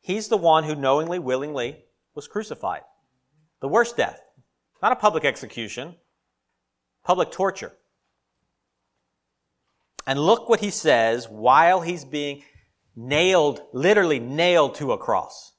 He's 0.01 0.29
the 0.29 0.39
one 0.39 0.65
who 0.65 0.75
knowingly, 0.75 1.19
willingly 1.19 1.85
was 2.15 2.27
crucified. 2.27 2.83
The 3.61 3.69
worst 3.69 3.99
death. 3.99 4.21
Not 4.83 4.93
a 4.93 4.97
public 4.97 5.27
execution, 5.27 5.97
public 7.05 7.31
torture. 7.31 7.73
And 10.07 10.19
look 10.19 10.49
what 10.49 10.61
he 10.61 10.71
says 10.71 11.29
while 11.29 11.83
he's 11.83 12.07
being 12.07 12.45
nailed, 12.97 13.61
literally 13.75 14.21
nailed 14.21 14.77
to 14.77 14.93
a 14.93 14.99
cross. 14.99 15.53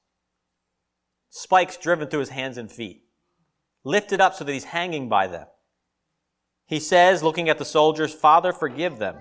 Spikes 1.30 1.78
driven 1.78 2.08
through 2.08 2.22
his 2.22 2.30
hands 2.30 2.58
and 2.58 2.72
feet, 2.72 3.04
lifted 3.84 4.20
up 4.20 4.34
so 4.34 4.44
that 4.44 4.52
he's 4.52 4.66
hanging 4.66 5.08
by 5.10 5.28
them. 5.28 5.48
He 6.66 6.80
says, 6.80 7.24
looking 7.24 7.50
at 7.50 7.58
the 7.58 7.66
soldiers, 7.66 8.14
Father, 8.14 8.52
forgive 8.52 8.98
them, 8.98 9.18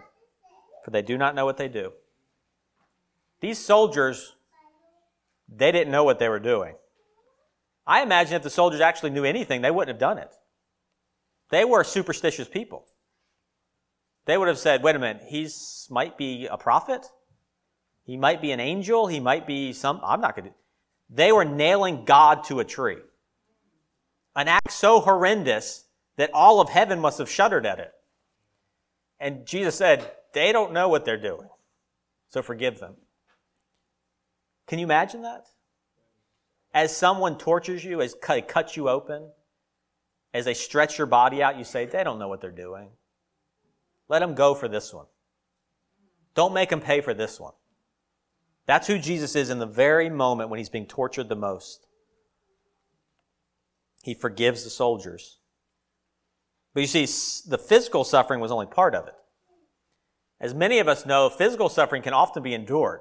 for 0.84 0.90
they 0.90 1.02
do 1.02 1.16
not 1.18 1.34
know 1.34 1.44
what 1.44 1.56
they 1.56 1.68
do. 1.68 1.92
These 3.40 3.58
soldiers, 3.58 4.34
they 5.48 5.72
didn't 5.72 5.92
know 5.92 6.04
what 6.04 6.18
they 6.18 6.28
were 6.28 6.40
doing. 6.40 6.74
I 7.86 8.02
imagine 8.02 8.34
if 8.34 8.42
the 8.42 8.50
soldiers 8.50 8.80
actually 8.80 9.10
knew 9.10 9.24
anything, 9.24 9.62
they 9.62 9.70
wouldn't 9.70 9.94
have 9.94 10.00
done 10.00 10.18
it. 10.18 10.34
They 11.50 11.64
were 11.64 11.84
superstitious 11.84 12.48
people. 12.48 12.86
They 14.26 14.36
would 14.36 14.48
have 14.48 14.58
said, 14.58 14.82
wait 14.82 14.96
a 14.96 14.98
minute, 14.98 15.22
he 15.26 15.48
might 15.88 16.18
be 16.18 16.46
a 16.46 16.58
prophet. 16.58 17.06
He 18.04 18.18
might 18.18 18.42
be 18.42 18.52
an 18.52 18.60
angel. 18.60 19.06
He 19.06 19.20
might 19.20 19.46
be 19.46 19.72
some, 19.72 20.00
I'm 20.04 20.20
not 20.20 20.36
going 20.36 20.50
to. 20.50 20.54
They 21.10 21.32
were 21.32 21.44
nailing 21.44 22.04
God 22.04 22.44
to 22.44 22.60
a 22.60 22.64
tree. 22.64 22.98
An 24.36 24.48
act 24.48 24.70
so 24.72 25.00
horrendous 25.00 25.84
that 26.16 26.30
all 26.32 26.60
of 26.60 26.68
heaven 26.68 27.00
must 27.00 27.18
have 27.18 27.30
shuddered 27.30 27.66
at 27.66 27.78
it. 27.78 27.92
And 29.18 29.46
Jesus 29.46 29.74
said, 29.74 30.10
they 30.32 30.52
don't 30.52 30.72
know 30.72 30.88
what 30.88 31.04
they're 31.04 31.20
doing. 31.20 31.48
So 32.28 32.42
forgive 32.42 32.78
them. 32.78 32.94
Can 34.66 34.78
you 34.78 34.84
imagine 34.84 35.22
that? 35.22 35.46
As 36.74 36.94
someone 36.94 37.38
tortures 37.38 37.82
you, 37.82 38.02
as 38.02 38.14
they 38.28 38.42
cut 38.42 38.76
you 38.76 38.88
open, 38.88 39.30
as 40.34 40.44
they 40.44 40.54
stretch 40.54 40.98
your 40.98 41.06
body 41.06 41.42
out, 41.42 41.56
you 41.56 41.64
say, 41.64 41.86
they 41.86 42.04
don't 42.04 42.18
know 42.18 42.28
what 42.28 42.42
they're 42.42 42.50
doing. 42.50 42.90
Let 44.08 44.18
them 44.18 44.34
go 44.34 44.54
for 44.54 44.68
this 44.68 44.92
one. 44.92 45.06
Don't 46.34 46.52
make 46.52 46.68
them 46.68 46.80
pay 46.80 47.00
for 47.00 47.14
this 47.14 47.40
one. 47.40 47.54
That's 48.68 48.86
who 48.86 48.98
Jesus 48.98 49.34
is 49.34 49.48
in 49.48 49.58
the 49.58 49.66
very 49.66 50.10
moment 50.10 50.50
when 50.50 50.58
he's 50.58 50.68
being 50.68 50.84
tortured 50.84 51.30
the 51.30 51.34
most. 51.34 51.86
He 54.02 54.12
forgives 54.12 54.62
the 54.62 54.68
soldiers. 54.68 55.38
But 56.74 56.80
you 56.82 56.86
see, 56.86 57.06
the 57.48 57.56
physical 57.56 58.04
suffering 58.04 58.40
was 58.40 58.52
only 58.52 58.66
part 58.66 58.94
of 58.94 59.08
it. 59.08 59.14
As 60.38 60.52
many 60.52 60.80
of 60.80 60.86
us 60.86 61.06
know, 61.06 61.30
physical 61.30 61.70
suffering 61.70 62.02
can 62.02 62.12
often 62.12 62.42
be 62.42 62.52
endured. 62.52 63.00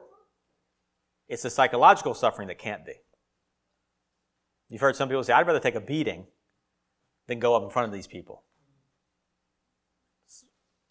It's 1.28 1.44
the 1.44 1.50
psychological 1.50 2.14
suffering 2.14 2.48
that 2.48 2.58
can't 2.58 2.86
be. 2.86 2.94
You've 4.70 4.82
heard 4.82 4.96
some 4.96 5.10
people 5.10 5.26
say, 5.26 5.34
I'd 5.34 5.48
rather 5.48 5.60
take 5.60 5.76
a 5.76 5.82
beating 5.82 6.28
than 7.28 7.40
go 7.40 7.58
up 7.58 7.64
in 7.64 7.70
front 7.70 7.90
of 7.90 7.94
these 7.94 8.08
people. 8.08 8.44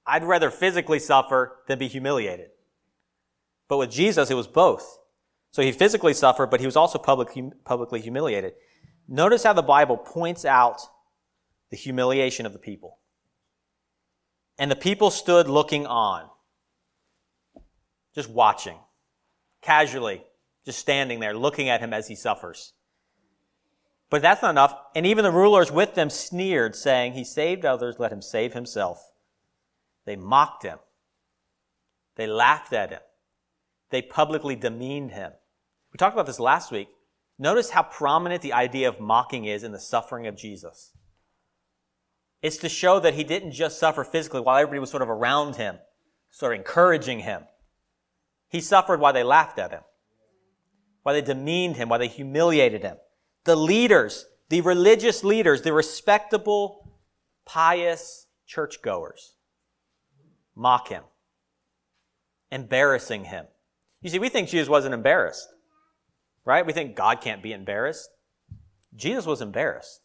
I'd 0.06 0.22
rather 0.22 0.50
physically 0.50 0.98
suffer 0.98 1.60
than 1.66 1.78
be 1.78 1.88
humiliated. 1.88 2.50
But 3.68 3.78
with 3.78 3.90
Jesus, 3.90 4.30
it 4.30 4.34
was 4.34 4.46
both. 4.46 4.98
So 5.50 5.62
he 5.62 5.72
physically 5.72 6.14
suffered, 6.14 6.48
but 6.48 6.60
he 6.60 6.66
was 6.66 6.76
also 6.76 6.98
public, 6.98 7.30
publicly 7.64 8.00
humiliated. 8.00 8.54
Notice 9.08 9.44
how 9.44 9.52
the 9.52 9.62
Bible 9.62 9.96
points 9.96 10.44
out 10.44 10.80
the 11.70 11.76
humiliation 11.76 12.46
of 12.46 12.52
the 12.52 12.58
people. 12.58 12.98
And 14.58 14.70
the 14.70 14.76
people 14.76 15.10
stood 15.10 15.48
looking 15.48 15.86
on, 15.86 16.28
just 18.14 18.30
watching, 18.30 18.78
casually, 19.62 20.24
just 20.64 20.78
standing 20.78 21.20
there, 21.20 21.36
looking 21.36 21.68
at 21.68 21.80
him 21.80 21.92
as 21.92 22.08
he 22.08 22.14
suffers. 22.14 22.72
But 24.08 24.22
that's 24.22 24.42
not 24.42 24.50
enough. 24.50 24.74
And 24.94 25.04
even 25.06 25.24
the 25.24 25.32
rulers 25.32 25.70
with 25.70 25.94
them 25.94 26.10
sneered, 26.10 26.76
saying, 26.76 27.14
He 27.14 27.24
saved 27.24 27.64
others, 27.64 27.96
let 27.98 28.12
him 28.12 28.22
save 28.22 28.52
himself. 28.52 29.12
They 30.04 30.16
mocked 30.16 30.62
him. 30.62 30.78
They 32.14 32.26
laughed 32.26 32.72
at 32.72 32.90
him. 32.90 33.00
They 33.90 34.02
publicly 34.02 34.56
demeaned 34.56 35.12
him. 35.12 35.32
We 35.92 35.98
talked 35.98 36.14
about 36.14 36.26
this 36.26 36.40
last 36.40 36.72
week. 36.72 36.88
Notice 37.38 37.70
how 37.70 37.82
prominent 37.82 38.42
the 38.42 38.52
idea 38.52 38.88
of 38.88 39.00
mocking 39.00 39.44
is 39.44 39.62
in 39.62 39.72
the 39.72 39.78
suffering 39.78 40.26
of 40.26 40.36
Jesus. 40.36 40.92
It's 42.42 42.56
to 42.58 42.68
show 42.68 43.00
that 43.00 43.14
he 43.14 43.24
didn't 43.24 43.52
just 43.52 43.78
suffer 43.78 44.04
physically 44.04 44.40
while 44.40 44.56
everybody 44.56 44.80
was 44.80 44.90
sort 44.90 45.02
of 45.02 45.10
around 45.10 45.56
him, 45.56 45.78
sort 46.30 46.52
of 46.52 46.58
encouraging 46.58 47.20
him. 47.20 47.42
He 48.48 48.60
suffered 48.60 49.00
while 49.00 49.12
they 49.12 49.22
laughed 49.22 49.58
at 49.58 49.70
him, 49.70 49.82
while 51.02 51.14
they 51.14 51.22
demeaned 51.22 51.76
him, 51.76 51.88
while 51.88 51.98
they 51.98 52.08
humiliated 52.08 52.82
him. 52.82 52.96
The 53.44 53.56
leaders, 53.56 54.26
the 54.48 54.60
religious 54.60 55.24
leaders, 55.24 55.62
the 55.62 55.72
respectable, 55.72 56.92
pious 57.44 58.26
churchgoers 58.46 59.34
mock 60.54 60.88
him, 60.88 61.02
embarrassing 62.50 63.24
him. 63.24 63.46
You 64.06 64.10
see, 64.10 64.20
we 64.20 64.28
think 64.28 64.48
Jesus 64.48 64.68
wasn't 64.68 64.94
embarrassed, 64.94 65.48
right? 66.44 66.64
We 66.64 66.72
think 66.72 66.94
God 66.94 67.20
can't 67.20 67.42
be 67.42 67.52
embarrassed. 67.52 68.08
Jesus 68.94 69.26
was 69.26 69.40
embarrassed. 69.40 70.00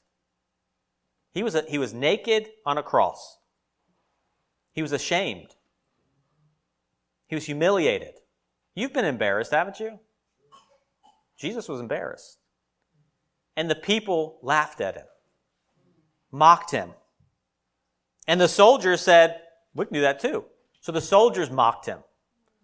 He 1.29 1.43
was, 1.43 1.53
a, 1.53 1.61
he 1.69 1.77
was 1.77 1.93
naked 1.93 2.47
on 2.65 2.79
a 2.79 2.81
cross. 2.81 3.37
He 4.73 4.81
was 4.81 4.91
ashamed. 4.91 5.49
He 7.27 7.35
was 7.35 7.45
humiliated. 7.45 8.15
You've 8.73 8.91
been 8.91 9.05
embarrassed, 9.05 9.51
haven't 9.51 9.79
you? 9.79 9.99
Jesus 11.37 11.69
was 11.69 11.79
embarrassed. 11.79 12.39
And 13.55 13.69
the 13.69 13.75
people 13.75 14.39
laughed 14.41 14.81
at 14.81 14.95
him, 14.95 15.05
mocked 16.31 16.71
him. 16.71 16.93
And 18.27 18.41
the 18.41 18.47
soldiers 18.47 19.01
said, 19.01 19.41
We 19.75 19.85
can 19.85 19.93
do 19.93 20.01
that 20.01 20.19
too. 20.19 20.45
So 20.79 20.91
the 20.91 21.01
soldiers 21.01 21.51
mocked 21.51 21.85
him. 21.85 21.99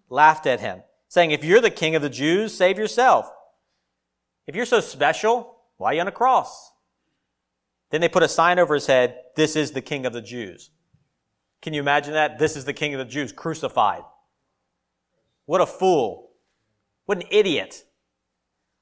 laughed 0.10 0.48
at 0.48 0.62
him, 0.62 0.82
saying, 1.08 1.32
If 1.32 1.44
you're 1.44 1.62
the 1.62 1.70
king 1.70 1.96
of 1.96 2.02
the 2.02 2.10
Jews, 2.10 2.54
save 2.54 2.78
yourself. 2.78 3.32
If 4.46 4.56
you're 4.56 4.66
so 4.66 4.80
special, 4.80 5.58
why 5.78 5.92
are 5.92 5.94
you 5.96 6.02
on 6.02 6.08
a 6.08 6.12
cross? 6.12 6.72
Then 7.90 8.02
they 8.02 8.10
put 8.10 8.24
a 8.24 8.28
sign 8.28 8.60
over 8.60 8.74
his 8.74 8.88
head, 8.88 9.20
This 9.36 9.56
is 9.56 9.72
the 9.72 9.82
king 9.82 10.06
of 10.06 10.14
the 10.14 10.22
Jews. 10.22 10.72
Can 11.62 11.74
you 11.74 11.82
imagine 11.82 12.14
that? 12.14 12.40
This 12.40 12.56
is 12.56 12.66
the 12.66 12.74
king 12.74 12.94
of 12.94 13.00
the 13.00 13.06
Jews, 13.06 13.32
crucified. 13.32 14.04
What 15.46 15.62
a 15.62 15.66
fool. 15.66 16.32
What 17.06 17.18
an 17.20 17.28
idiot. 17.32 17.84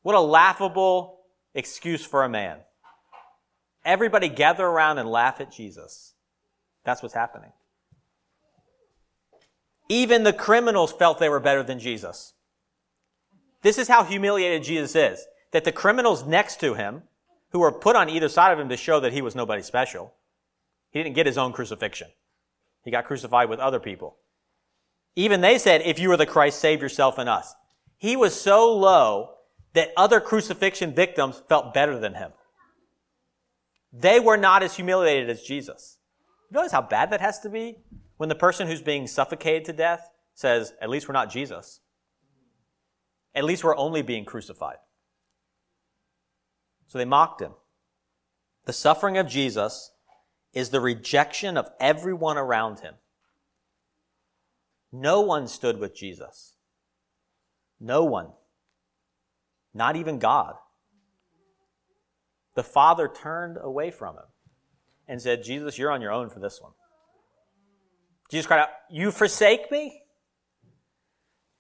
What 0.02 0.16
a 0.16 0.20
laughable 0.20 1.22
excuse 1.54 2.06
for 2.06 2.24
a 2.24 2.30
man. 2.30 2.58
Everybody 3.86 4.30
gather 4.30 4.66
around 4.66 4.98
and 4.98 5.10
laugh 5.10 5.40
at 5.40 5.52
Jesus. 5.52 6.14
That's 6.84 7.02
what's 7.02 7.14
happening. 7.14 7.52
Even 9.88 10.24
the 10.24 10.34
criminals 10.34 10.91
felt 10.91 11.19
they 11.19 11.30
were 11.30 11.39
better 11.39 11.63
than 11.63 11.80
Jesus. 11.80 12.34
This 13.62 13.78
is 13.78 13.88
how 13.88 14.04
humiliated 14.04 14.63
Jesus 14.63 14.95
is. 14.95 15.26
That 15.52 15.63
the 15.63 15.71
criminals 15.71 16.26
next 16.26 16.60
to 16.60 16.74
him, 16.74 17.04
who 17.52 17.60
were 17.60 17.71
put 17.71 17.95
on 17.95 18.10
either 18.10 18.30
side 18.30 18.52
of 18.52 18.60
him 18.60 18.69
to 18.69 18.78
show 18.78 19.00
that 19.00 19.13
he 19.13 19.21
was 19.21 19.36
nobody 19.36 19.62
special, 19.62 20.13
he 20.91 21.02
didn't 21.02 21.15
get 21.15 21.26
his 21.26 21.38
own 21.38 21.54
crucifixion. 21.54 22.10
He 22.84 22.91
got 22.91 23.06
crucified 23.06 23.50
with 23.50 23.60
other 23.60 23.80
people. 23.80 24.17
Even 25.15 25.41
they 25.41 25.58
said, 25.58 25.82
if 25.82 26.00
you 26.00 26.12
are 26.12 26.17
the 26.17 26.26
Christ, 26.26 26.60
save 26.60 26.82
yourself 26.82 27.17
and 27.17 27.30
us. 27.30 27.54
He 27.98 28.15
was 28.15 28.39
so 28.39 28.74
low 28.76 29.32
that 29.74 29.91
other 29.95 30.19
crucifixion 30.19 30.93
victims 30.93 31.41
felt 31.48 31.74
better 31.74 32.00
than 32.00 32.15
him. 32.15 32.32
They 33.93 34.19
were 34.19 34.38
not 34.38 34.62
as 34.62 34.76
humiliated 34.76 35.30
as 35.30 35.41
Jesus. 35.41 35.98
You 36.50 36.56
notice 36.56 36.71
how 36.71 36.82
bad 36.82 37.12
that 37.12 37.21
has 37.21 37.39
to 37.41 37.50
be? 37.50 37.78
When 38.17 38.30
the 38.30 38.36
person 38.36 38.67
who's 38.67 38.82
being 38.82 39.08
suffocated 39.08 39.65
to 39.65 39.73
death 39.73 40.10
says, 40.34 40.73
at 40.82 40.89
least 40.89 41.08
we're 41.08 41.13
not 41.13 41.32
Jesus. 41.32 41.82
At 43.34 43.43
least 43.43 43.63
we're 43.63 43.75
only 43.75 44.01
being 44.01 44.25
crucified. 44.25 44.78
So 46.88 46.97
they 46.97 47.06
mocked 47.06 47.41
him. 47.41 47.51
The 48.65 48.73
suffering 48.73 49.17
of 49.17 49.28
Jesus 49.28 49.91
is 50.54 50.69
the 50.69 50.80
rejection 50.80 51.58
of 51.58 51.69
everyone 51.80 52.38
around 52.38 52.80
him. 52.80 52.95
No 54.91 55.19
one 55.21 55.47
stood 55.47 55.80
with 55.80 55.93
Jesus. 55.93 56.56
No 57.80 58.06
one. 58.06 58.30
Not 59.73 59.97
even 59.97 60.19
God. 60.19 60.56
The 62.56 62.63
Father 62.63 63.10
turned 63.13 63.58
away 63.62 63.91
from 63.91 64.15
him 64.15 64.23
and 65.08 65.21
said, 65.21 65.43
Jesus, 65.43 65.78
you're 65.78 65.91
on 65.91 66.01
your 66.01 66.13
own 66.13 66.30
for 66.30 66.39
this 66.39 66.62
one. 66.62 66.71
Jesus 68.30 68.48
cried 68.48 68.62
out, 68.62 68.70
You 68.90 69.12
forsake 69.12 69.72
me? 69.72 70.02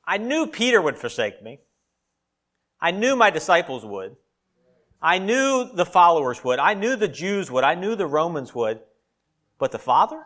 I 0.05 0.17
knew 0.17 0.47
Peter 0.47 0.81
would 0.81 0.97
forsake 0.97 1.41
me. 1.41 1.59
I 2.79 2.91
knew 2.91 3.15
my 3.15 3.29
disciples 3.29 3.85
would. 3.85 4.15
I 5.01 5.19
knew 5.19 5.69
the 5.73 5.85
followers 5.85 6.43
would. 6.43 6.59
I 6.59 6.73
knew 6.73 6.95
the 6.95 7.07
Jews 7.07 7.49
would. 7.51 7.63
I 7.63 7.75
knew 7.75 7.95
the 7.95 8.07
Romans 8.07 8.53
would. 8.53 8.81
But 9.57 9.71
the 9.71 9.79
Father? 9.79 10.23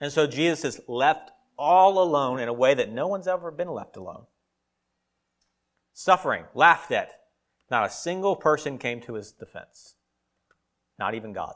And 0.00 0.12
so 0.12 0.26
Jesus 0.26 0.64
is 0.64 0.80
left 0.88 1.30
all 1.58 2.02
alone 2.02 2.38
in 2.38 2.48
a 2.48 2.52
way 2.52 2.74
that 2.74 2.90
no 2.90 3.08
one's 3.08 3.26
ever 3.26 3.50
been 3.50 3.70
left 3.70 3.96
alone. 3.96 4.24
Suffering, 5.92 6.44
laughed 6.54 6.92
at. 6.92 7.12
Not 7.70 7.86
a 7.86 7.90
single 7.90 8.36
person 8.36 8.78
came 8.78 9.00
to 9.02 9.14
his 9.14 9.32
defense. 9.32 9.96
Not 10.98 11.14
even 11.14 11.32
God. 11.32 11.54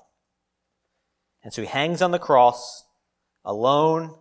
And 1.45 1.53
so 1.53 1.63
he 1.63 1.69
hangs 1.69 2.03
on 2.03 2.11
the 2.11 2.19
cross 2.19 2.85
alone, 3.45 4.15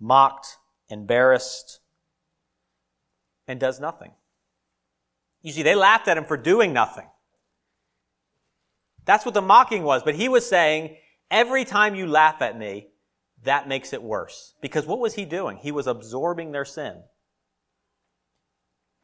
mocked, 0.00 0.58
embarrassed, 0.88 1.80
and 3.46 3.60
does 3.60 3.80
nothing. 3.80 4.12
You 5.42 5.52
see, 5.52 5.62
they 5.62 5.74
laughed 5.74 6.08
at 6.08 6.16
him 6.16 6.24
for 6.24 6.36
doing 6.36 6.72
nothing. 6.72 7.06
That's 9.04 9.24
what 9.24 9.34
the 9.34 9.42
mocking 9.42 9.82
was. 9.82 10.02
But 10.02 10.14
he 10.14 10.28
was 10.28 10.48
saying, 10.48 10.96
every 11.30 11.64
time 11.64 11.94
you 11.94 12.06
laugh 12.06 12.40
at 12.40 12.58
me, 12.58 12.88
that 13.42 13.68
makes 13.68 13.92
it 13.92 14.02
worse. 14.02 14.54
Because 14.62 14.86
what 14.86 15.00
was 15.00 15.14
he 15.14 15.26
doing? 15.26 15.58
He 15.58 15.70
was 15.70 15.86
absorbing 15.86 16.52
their 16.52 16.64
sin. 16.64 17.02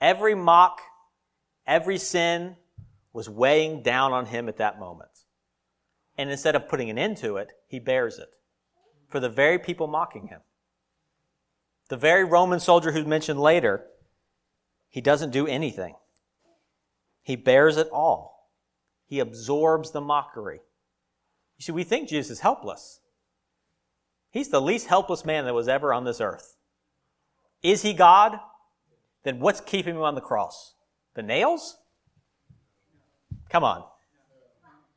Every 0.00 0.34
mock, 0.34 0.80
every 1.66 1.98
sin 1.98 2.56
was 3.12 3.28
weighing 3.28 3.82
down 3.82 4.12
on 4.12 4.24
him 4.26 4.48
at 4.48 4.56
that 4.56 4.80
moment. 4.80 5.10
And 6.16 6.30
instead 6.30 6.56
of 6.56 6.68
putting 6.68 6.88
an 6.88 6.96
end 6.96 7.18
to 7.18 7.36
it, 7.36 7.52
he 7.68 7.78
bears 7.78 8.18
it 8.18 8.28
for 9.11 9.20
the 9.20 9.29
very 9.29 9.59
people 9.59 9.87
mocking 9.87 10.29
him. 10.29 10.40
The 11.88 11.96
very 11.96 12.25
Roman 12.25 12.61
soldier 12.61 12.92
who's 12.92 13.07
mentioned 13.07 13.40
later, 13.40 13.87
he 14.88 15.01
doesn't 15.01 15.31
do 15.31 15.46
anything. 15.46 15.96
He 17.23 17.37
bears 17.37 17.77
it 17.77 17.88
all. 17.92 18.49
He 19.07 19.18
absorbs 19.18 19.90
the 19.90 20.01
mockery. 20.01 20.61
You 21.59 21.62
see, 21.62 21.73
we 21.73 21.85
think 21.85 22.09
Jesus 22.09 22.31
is 22.31 22.40
helpless. 22.40 23.01
He's 24.31 24.49
the 24.49 24.61
least 24.61 24.87
helpless 24.87 25.25
man 25.25 25.44
that 25.44 25.55
was 25.55 25.68
ever 25.68 25.92
on 25.92 26.05
this 26.05 26.20
earth. 26.20 26.57
Is 27.62 27.83
he 27.83 27.92
God? 27.92 28.38
Then 29.25 29.40
what's 29.40 29.61
keeping 29.61 29.96
him 29.96 30.03
on 30.03 30.14
the 30.14 30.20
cross? 30.20 30.75
The 31.14 31.23
nails? 31.23 31.77
Come 33.51 33.64
on. 33.64 33.85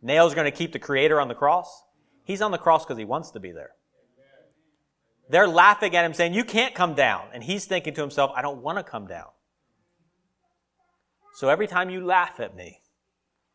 Nails 0.02 0.34
are 0.34 0.36
going 0.36 0.52
to 0.52 0.58
keep 0.58 0.74
the 0.74 0.80
Creator 0.80 1.20
on 1.20 1.28
the 1.28 1.36
cross? 1.36 1.84
He's 2.24 2.42
on 2.42 2.52
the 2.52 2.58
cross 2.58 2.86
because 2.86 2.98
he 2.98 3.06
wants 3.06 3.32
to 3.32 3.40
be 3.40 3.52
there. 3.52 3.72
They're 5.30 5.48
laughing 5.48 5.96
at 5.96 6.06
him 6.06 6.14
saying, 6.14 6.34
You 6.34 6.44
can't 6.44 6.76
come 6.76 6.94
down. 6.94 7.28
And 7.34 7.44
he's 7.44 7.66
thinking 7.66 7.94
to 7.96 8.02
himself, 8.02 8.32
I 8.36 8.42
don't 8.42 8.62
want 8.62 8.78
to 8.78 8.84
come 8.84 9.08
down. 9.08 9.28
So 11.36 11.50
every 11.50 11.68
time 11.68 11.90
you 11.90 12.06
laugh 12.06 12.40
at 12.40 12.56
me, 12.56 12.82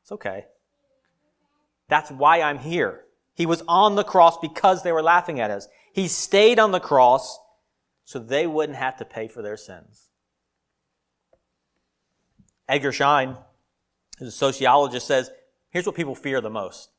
it's 0.02 0.12
okay. 0.12 0.46
That's 1.88 2.10
why 2.10 2.40
I'm 2.40 2.58
here. 2.58 3.04
He 3.34 3.46
was 3.46 3.62
on 3.68 3.94
the 3.94 4.04
cross 4.04 4.36
because 4.38 4.82
they 4.82 4.92
were 4.92 5.02
laughing 5.02 5.38
at 5.40 5.50
us. 5.50 5.68
He 5.92 6.08
stayed 6.08 6.58
on 6.58 6.72
the 6.72 6.80
cross 6.80 7.38
so 8.04 8.18
they 8.18 8.46
wouldn't 8.46 8.78
have 8.78 8.96
to 8.96 9.04
pay 9.04 9.28
for 9.28 9.42
their 9.42 9.56
sins. 9.56 10.08
Edgar 12.68 12.92
Schein, 12.92 13.36
who's 14.18 14.28
a 14.28 14.32
sociologist, 14.32 15.06
says 15.06 15.30
here's 15.70 15.86
what 15.86 15.94
people 15.94 16.14
fear 16.14 16.40
the 16.40 16.50
most 16.50 16.90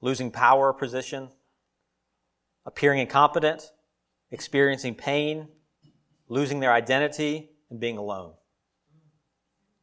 losing 0.00 0.30
power 0.30 0.68
or 0.68 0.72
position, 0.72 1.28
appearing 2.66 3.00
incompetent, 3.00 3.72
experiencing 4.30 4.94
pain, 4.94 5.48
losing 6.28 6.60
their 6.60 6.72
identity, 6.72 7.50
and 7.70 7.80
being 7.80 7.98
alone. 7.98 8.34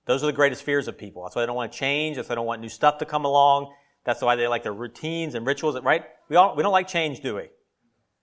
Those 0.06 0.24
are 0.24 0.28
the 0.28 0.34
greatest 0.34 0.64
fears 0.64 0.88
of 0.88 0.98
people. 0.98 1.24
That's 1.24 1.36
why 1.36 1.42
they 1.42 1.48
don't 1.48 1.56
want 1.56 1.72
to 1.72 1.78
change. 1.78 2.16
That's 2.16 2.30
why 2.30 2.36
they 2.36 2.38
don't 2.38 2.46
want 2.46 2.62
new 2.62 2.70
stuff 2.70 2.98
to 3.00 3.06
come 3.06 3.26
along. 3.26 3.74
That's 4.06 4.22
why 4.22 4.36
they 4.36 4.48
like 4.48 4.64
their 4.64 4.74
routines 4.74 5.36
and 5.36 5.46
rituals, 5.46 5.80
right? 5.82 6.06
We, 6.30 6.38
all, 6.38 6.56
we 6.56 6.64
don't 6.64 6.72
like 6.72 6.88
change, 6.88 7.20
do 7.20 7.36
we? 7.36 7.50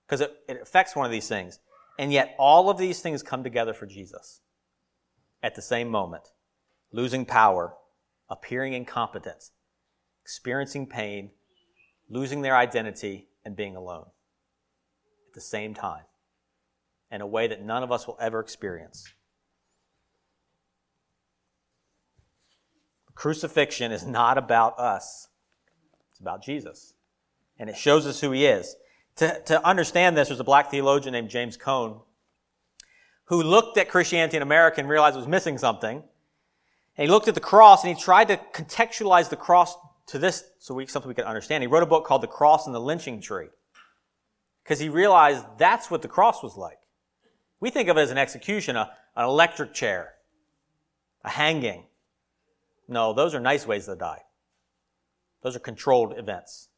Because 0.07 0.23
it, 0.23 0.33
it 0.49 0.63
affects 0.63 0.97
one 0.97 1.05
of 1.05 1.13
these 1.13 1.29
things. 1.29 1.59
And 1.99 2.11
yet, 2.11 2.35
all 2.39 2.71
of 2.71 2.79
these 2.79 3.01
things 3.01 3.23
come 3.23 3.45
together 3.45 3.75
for 3.75 3.87
Jesus 3.87 4.41
at 5.43 5.55
the 5.55 5.63
same 5.63 5.89
moment 5.89 6.25
losing 6.91 7.27
power, 7.27 7.75
appearing 8.31 8.73
incompetent, 8.73 9.51
experiencing 10.23 10.87
pain, 10.87 11.33
losing 12.09 12.41
their 12.43 12.57
identity, 12.57 13.29
and 13.45 13.57
being 13.57 13.77
alone 13.77 14.07
the 15.35 15.41
same 15.41 15.75
time 15.75 16.05
in 17.11 17.21
a 17.21 17.27
way 17.27 17.47
that 17.47 17.63
none 17.63 17.83
of 17.83 17.93
us 17.93 18.07
will 18.07 18.17
ever 18.21 18.41
experience. 18.41 19.13
Crucifixion 23.15 23.93
is 23.93 24.05
not 24.05 24.39
about 24.39 24.79
us, 24.79 25.29
it's 26.11 26.21
about 26.21 26.43
Jesus. 26.43 26.95
And 27.57 27.71
it 27.71 27.77
shows 27.77 28.05
us 28.05 28.21
who 28.21 28.33
he 28.33 28.47
is. 28.47 28.75
To, 29.17 29.41
to 29.43 29.65
understand 29.65 30.17
this, 30.17 30.27
there's 30.29 30.41
a 30.41 30.45
black 30.45 30.73
theologian 30.73 31.13
named 31.13 31.31
James 31.31 31.57
Cone 31.57 32.01
who 33.27 33.43
looked 33.43 33.79
at 33.79 33.89
Christianity 33.89 34.37
in 34.37 34.43
America 34.43 34.81
and 34.81 34.89
realized 34.89 35.15
it 35.15 35.21
was 35.21 35.29
missing 35.29 35.57
something. 35.57 35.99
And 36.97 37.07
he 37.07 37.11
looked 37.11 37.29
at 37.29 37.35
the 37.35 37.41
cross 37.41 37.85
and 37.85 37.95
he 37.95 38.01
tried 38.01 38.29
to 38.29 38.37
contextualize 38.53 39.29
the 39.29 39.37
cross 39.37 39.77
to 40.07 40.19
this 40.19 40.45
so 40.59 40.75
we, 40.75 40.87
something 40.87 41.09
we 41.09 41.15
could 41.15 41.25
understand. 41.25 41.63
He 41.63 41.69
wrote 41.69 41.85
a 41.85 41.87
book 41.87 42.05
called 42.05 42.23
The 42.23 42.29
Cross 42.29 42.67
and 42.67 42.75
the 42.75 42.81
Lynching 42.81 43.21
Tree 43.21 43.49
because 44.65 44.81
he 44.81 44.89
realized 44.89 45.45
that's 45.59 45.91
what 45.91 46.03
the 46.03 46.09
cross 46.09 46.43
was 46.43 46.57
like. 46.57 46.79
We 47.61 47.71
think 47.71 47.89
of 47.89 47.99
it 47.99 48.01
as 48.01 48.11
an 48.11 48.19
execution, 48.19 48.77
a, 48.77 48.91
an 49.15 49.25
electric 49.25 49.75
chair, 49.75 50.15
a 51.23 51.29
hanging. 51.29 51.85
No, 52.89 53.13
those 53.13 53.35
are 53.35 53.41
nice 53.41 53.67
ways 53.67 53.87
to 53.87 53.95
die. 53.95 54.23
Those 55.43 55.55
are 55.55 55.61
controlled 55.61 56.19
events. 56.19 56.71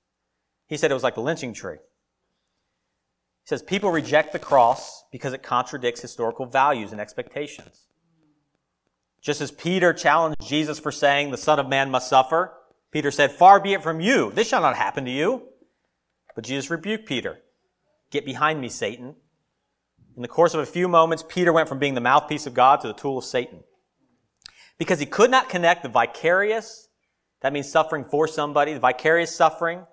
He 0.66 0.76
said 0.76 0.90
it 0.90 0.94
was 0.94 1.04
like 1.04 1.14
the 1.14 1.20
lynching 1.20 1.54
tree. 1.54 1.76
He 1.76 3.48
says 3.48 3.62
people 3.62 3.90
reject 3.90 4.32
the 4.32 4.40
cross 4.40 5.04
because 5.12 5.32
it 5.32 5.44
contradicts 5.44 6.00
historical 6.00 6.46
values 6.46 6.90
and 6.90 7.00
expectations. 7.00 7.86
Just 9.20 9.40
as 9.40 9.52
Peter 9.52 9.92
challenged 9.92 10.40
Jesus 10.40 10.80
for 10.80 10.90
saying 10.90 11.30
the 11.30 11.36
Son 11.36 11.60
of 11.60 11.68
Man 11.68 11.90
must 11.90 12.08
suffer, 12.08 12.52
Peter 12.90 13.12
said, 13.12 13.30
Far 13.30 13.60
be 13.60 13.74
it 13.74 13.82
from 13.82 14.00
you. 14.00 14.32
This 14.32 14.48
shall 14.48 14.62
not 14.62 14.76
happen 14.76 15.04
to 15.04 15.10
you. 15.10 15.42
But 16.34 16.44
Jesus 16.44 16.70
rebuked 16.70 17.06
Peter. 17.06 17.38
Get 18.10 18.24
behind 18.24 18.60
me, 18.60 18.68
Satan. 18.68 19.16
In 20.16 20.22
the 20.22 20.28
course 20.28 20.54
of 20.54 20.60
a 20.60 20.66
few 20.66 20.88
moments, 20.88 21.24
Peter 21.28 21.52
went 21.52 21.68
from 21.68 21.78
being 21.78 21.94
the 21.94 22.00
mouthpiece 22.00 22.46
of 22.46 22.54
God 22.54 22.80
to 22.80 22.88
the 22.88 22.94
tool 22.94 23.18
of 23.18 23.24
Satan. 23.24 23.64
Because 24.78 24.98
he 24.98 25.06
could 25.06 25.30
not 25.30 25.48
connect 25.48 25.82
the 25.82 25.88
vicarious, 25.88 26.88
that 27.42 27.52
means 27.52 27.70
suffering 27.70 28.04
for 28.04 28.26
somebody, 28.26 28.72
the 28.72 28.80
vicarious 28.80 29.34
suffering, 29.34 29.84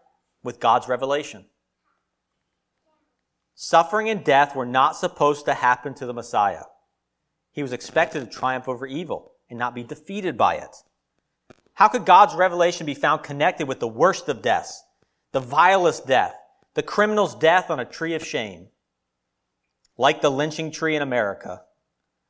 with 0.44 0.60
God's 0.60 0.88
revelation. 0.88 1.46
Suffering 3.56 4.10
and 4.10 4.24
death 4.24 4.56
were 4.56 4.66
not 4.66 4.96
supposed 4.96 5.46
to 5.46 5.54
happen 5.54 5.94
to 5.96 6.06
the 6.06 6.14
Messiah. 6.14 6.64
He 7.52 7.62
was 7.62 7.74
expected 7.74 8.20
to 8.20 8.26
triumph 8.26 8.68
over 8.68 8.86
evil 8.86 9.34
and 9.50 9.60
not 9.60 9.76
be 9.76 9.84
defeated 9.84 10.38
by 10.38 10.56
it. 10.56 10.76
How 11.76 11.88
could 11.88 12.06
God's 12.06 12.36
revelation 12.36 12.86
be 12.86 12.94
found 12.94 13.24
connected 13.24 13.68
with 13.68 13.80
the 13.80 13.88
worst 13.88 14.28
of 14.30 14.42
deaths, 14.42 14.84
the 15.32 15.40
vilest 15.40 16.08
death, 16.08 16.36
the 16.76 16.84
criminal's 16.84 17.36
death 17.36 17.70
on 17.70 17.80
a 17.80 17.86
tree 17.86 18.14
of 18.14 18.26
shame? 18.26 18.68
Like 19.98 20.22
the 20.22 20.32
lynching 20.32 20.72
tree 20.72 20.96
in 20.96 21.02
America, 21.02 21.64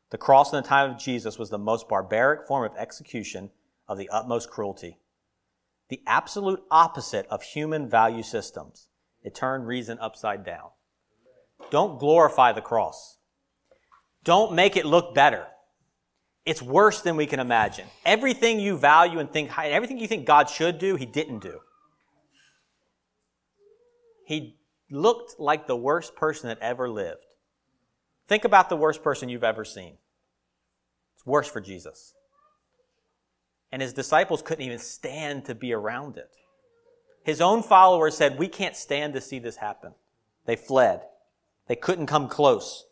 the 0.09 0.17
cross 0.17 0.51
in 0.51 0.61
the 0.61 0.67
time 0.67 0.91
of 0.91 0.99
Jesus 0.99 1.39
was 1.39 1.49
the 1.49 1.57
most 1.57 1.89
barbaric 1.89 2.45
form 2.45 2.69
of 2.69 2.77
execution 2.77 3.49
of 3.87 3.97
the 3.97 4.09
utmost 4.09 4.49
cruelty. 4.49 4.99
The 5.89 6.01
absolute 6.05 6.61
opposite 6.69 7.25
of 7.27 7.41
human 7.41 7.89
value 7.89 8.23
systems. 8.23 8.89
It 9.21 9.33
turned 9.33 9.65
reason 9.65 9.97
upside 9.99 10.45
down. 10.45 10.69
Don't 11.71 11.99
glorify 11.99 12.51
the 12.51 12.61
cross. 12.61 13.17
Don't 14.23 14.53
make 14.53 14.77
it 14.77 14.85
look 14.85 15.15
better. 15.15 15.47
It's 16.45 16.61
worse 16.61 17.01
than 17.01 17.15
we 17.15 17.25
can 17.25 17.39
imagine. 17.39 17.87
Everything 18.05 18.59
you 18.59 18.77
value 18.77 19.19
and 19.19 19.31
think 19.31 19.57
everything 19.57 19.97
you 19.97 20.07
think 20.07 20.25
God 20.25 20.49
should 20.49 20.77
do, 20.77 20.95
he 20.95 21.05
didn't 21.05 21.39
do. 21.39 21.59
He 24.25 24.57
looked 24.89 25.39
like 25.39 25.67
the 25.67 25.75
worst 25.75 26.15
person 26.15 26.49
that 26.49 26.59
ever 26.59 26.89
lived. 26.89 27.25
Think 28.27 28.45
about 28.45 28.69
the 28.69 28.77
worst 28.77 29.03
person 29.03 29.29
you've 29.29 29.43
ever 29.43 29.65
seen. 29.65 29.97
It's 31.15 31.25
worse 31.25 31.47
for 31.47 31.59
Jesus. 31.59 32.13
And 33.71 33.81
his 33.81 33.93
disciples 33.93 34.41
couldn't 34.41 34.65
even 34.65 34.79
stand 34.79 35.45
to 35.45 35.55
be 35.55 35.73
around 35.73 36.17
it. 36.17 36.29
His 37.23 37.41
own 37.41 37.63
followers 37.63 38.15
said, 38.15 38.37
We 38.37 38.47
can't 38.47 38.75
stand 38.75 39.13
to 39.13 39.21
see 39.21 39.39
this 39.39 39.57
happen. 39.57 39.93
They 40.45 40.55
fled. 40.55 41.01
They 41.67 41.75
couldn't 41.75 42.07
come 42.07 42.27
close. 42.27 42.85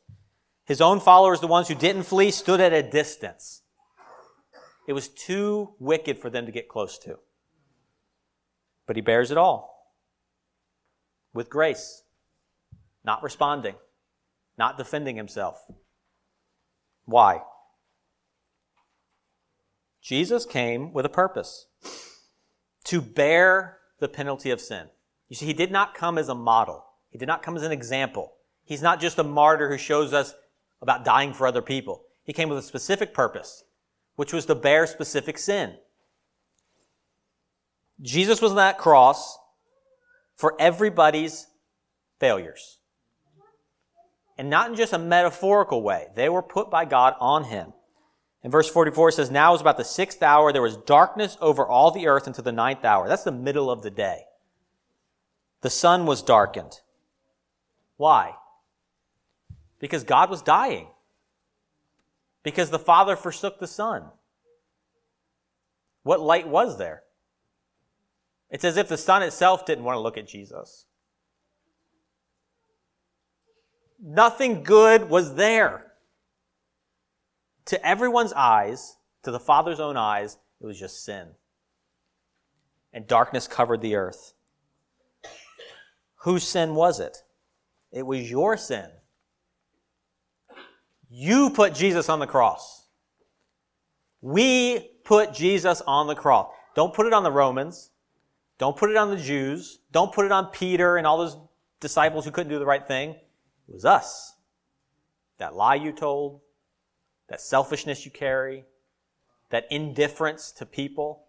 His 0.66 0.82
own 0.82 1.00
followers, 1.00 1.40
the 1.40 1.48
ones 1.48 1.68
who 1.68 1.76
didn't 1.76 2.04
flee, 2.04 2.32
stood 2.32 2.62
at 2.62 2.74
a 2.74 2.82
distance. 2.82 3.62
It 4.88 4.94
was 4.94 5.10
too 5.10 5.74
wicked 5.80 6.18
for 6.18 6.30
them 6.30 6.46
to 6.46 6.52
get 6.52 6.68
close 6.68 6.98
to. 7.00 7.20
But 8.88 8.96
he 8.96 9.02
bears 9.02 9.32
it 9.32 9.38
all 9.38 9.71
with 11.34 11.50
grace, 11.50 12.04
not 13.04 13.24
responding, 13.24 13.76
not 14.58 14.78
defending 14.78 15.16
himself. 15.16 15.66
Why? 17.06 17.42
Jesus 20.02 20.46
came 20.46 20.94
with 20.94 21.06
a 21.06 21.10
purpose 21.10 21.68
to 22.86 23.02
bear 23.02 23.78
the 24.00 24.08
penalty 24.10 24.50
of 24.50 24.60
sin. 24.60 24.88
You 25.30 25.36
see, 25.36 25.46
he 25.46 25.54
did 25.54 25.72
not 25.72 25.94
come 25.94 26.18
as 26.18 26.28
a 26.28 26.36
model. 26.36 26.86
He 27.10 27.18
did 27.18 27.28
not 27.28 27.44
come 27.44 27.56
as 27.56 27.64
an 27.64 27.72
example. 27.72 28.34
He's 28.64 28.82
not 28.82 29.00
just 29.00 29.20
a 29.20 29.24
martyr 29.24 29.70
who 29.70 29.78
shows 29.78 30.14
us 30.14 30.34
about 30.82 31.06
dying 31.06 31.34
for 31.34 31.46
other 31.46 31.62
people. 31.62 32.04
He 32.24 32.34
came 32.34 32.50
with 32.50 32.58
a 32.58 32.64
specific 32.64 33.14
purpose, 33.14 33.64
which 34.16 34.34
was 34.34 34.46
to 34.48 34.56
bear 34.56 34.88
specific 34.88 35.38
sin. 35.38 35.76
Jesus 38.02 38.42
was 38.42 38.52
on 38.52 38.58
that 38.58 38.78
cross 38.78 39.38
for 40.42 40.56
everybody's 40.58 41.46
failures. 42.20 42.80
And 44.40 44.50
not 44.50 44.72
in 44.72 44.76
just 44.76 44.92
a 44.92 44.98
metaphorical 44.98 45.84
way. 45.84 46.08
They 46.16 46.30
were 46.30 46.42
put 46.42 46.72
by 46.72 46.86
God 46.86 47.14
on 47.20 47.44
him. 47.44 47.74
In 48.44 48.50
verse 48.50 48.68
44 48.68 49.10
it 49.10 49.12
says, 49.12 49.30
Now 49.30 49.52
was 49.52 49.62
about 49.62 49.78
the 49.78 49.84
sixth 49.84 50.24
hour. 50.24 50.52
There 50.52 50.64
was 50.64 50.78
darkness 50.78 51.38
over 51.42 51.64
all 51.64 51.92
the 51.92 52.08
earth 52.08 52.26
until 52.26 52.44
the 52.44 52.52
ninth 52.52 52.84
hour. 52.84 53.08
That's 53.08 53.24
the 53.24 53.32
middle 53.32 53.70
of 53.70 53.84
the 53.84 53.92
day. 53.92 54.24
The 55.62 55.70
sun 55.70 56.08
was 56.08 56.24
darkened. 56.24 56.82
Why? 57.98 58.34
Because 59.78 60.04
God 60.04 60.32
was 60.32 60.42
dying. 60.42 60.88
Because 62.42 62.72
the 62.72 62.80
Father 62.80 63.16
forsook 63.16 63.60
the 63.60 63.68
Son. 63.68 64.06
What 66.02 66.20
light 66.20 66.48
was 66.48 66.80
there? 66.80 67.04
It's 68.52 68.66
as 68.66 68.76
if 68.76 68.90
the 68.90 68.98
Sun 68.98 69.24
itself 69.24 69.66
didn't 69.66 69.86
want 69.86 69.96
to 69.96 70.02
look 70.02 70.18
at 70.18 70.28
Jesus. 70.28 70.86
Nothing 74.04 74.64
good 74.64 75.10
was 75.10 75.36
there. 75.36 75.94
To 77.66 77.86
everyone's 77.86 78.34
eyes, 78.34 78.98
to 79.24 79.32
the 79.32 79.40
Father's 79.40 79.80
own 79.80 79.96
eyes, 79.96 80.38
it 80.60 80.66
was 80.66 80.78
just 80.78 81.06
sin. 81.06 81.30
And 82.92 83.08
darkness 83.08 83.48
covered 83.48 83.82
the 83.82 83.96
earth. 83.96 84.34
Whose 86.18 86.44
sin 86.44 86.76
was 86.76 87.00
it? 87.00 87.24
It 87.92 88.06
was 88.06 88.30
your 88.30 88.58
sin. 88.58 88.90
You 91.10 91.52
put 91.52 91.74
Jesus 91.74 92.10
on 92.10 92.20
the 92.20 92.28
cross. 92.28 92.88
We 94.22 94.92
put 95.06 95.34
Jesus 95.34 95.82
on 95.88 96.08
the 96.08 96.16
cross. 96.16 96.52
Don't 96.76 96.94
put 96.94 97.06
it 97.06 97.14
on 97.14 97.24
the 97.24 97.32
Romans. 97.32 97.91
Don't 98.62 98.78
put 98.78 98.92
it 98.92 98.96
on 98.96 99.10
the 99.10 99.18
Jews. 99.18 99.80
Don't 99.92 100.14
put 100.14 100.24
it 100.24 100.32
on 100.32 100.52
Peter 100.52 100.98
and 100.98 101.08
all 101.08 101.18
those 101.18 101.36
disciples 101.80 102.26
who 102.26 102.32
couldn't 102.32 102.52
do 102.52 102.60
the 102.60 102.66
right 102.66 102.88
thing. 102.88 103.10
It 103.10 103.74
was 103.74 103.86
us. 103.86 104.36
That 105.40 105.56
lie 105.56 105.74
you 105.74 105.92
told, 105.92 106.42
that 107.28 107.42
selfishness 107.42 108.06
you 108.06 108.12
carry, 108.12 108.66
that 109.50 109.66
indifference 109.72 110.52
to 110.52 110.68
people. 110.68 111.24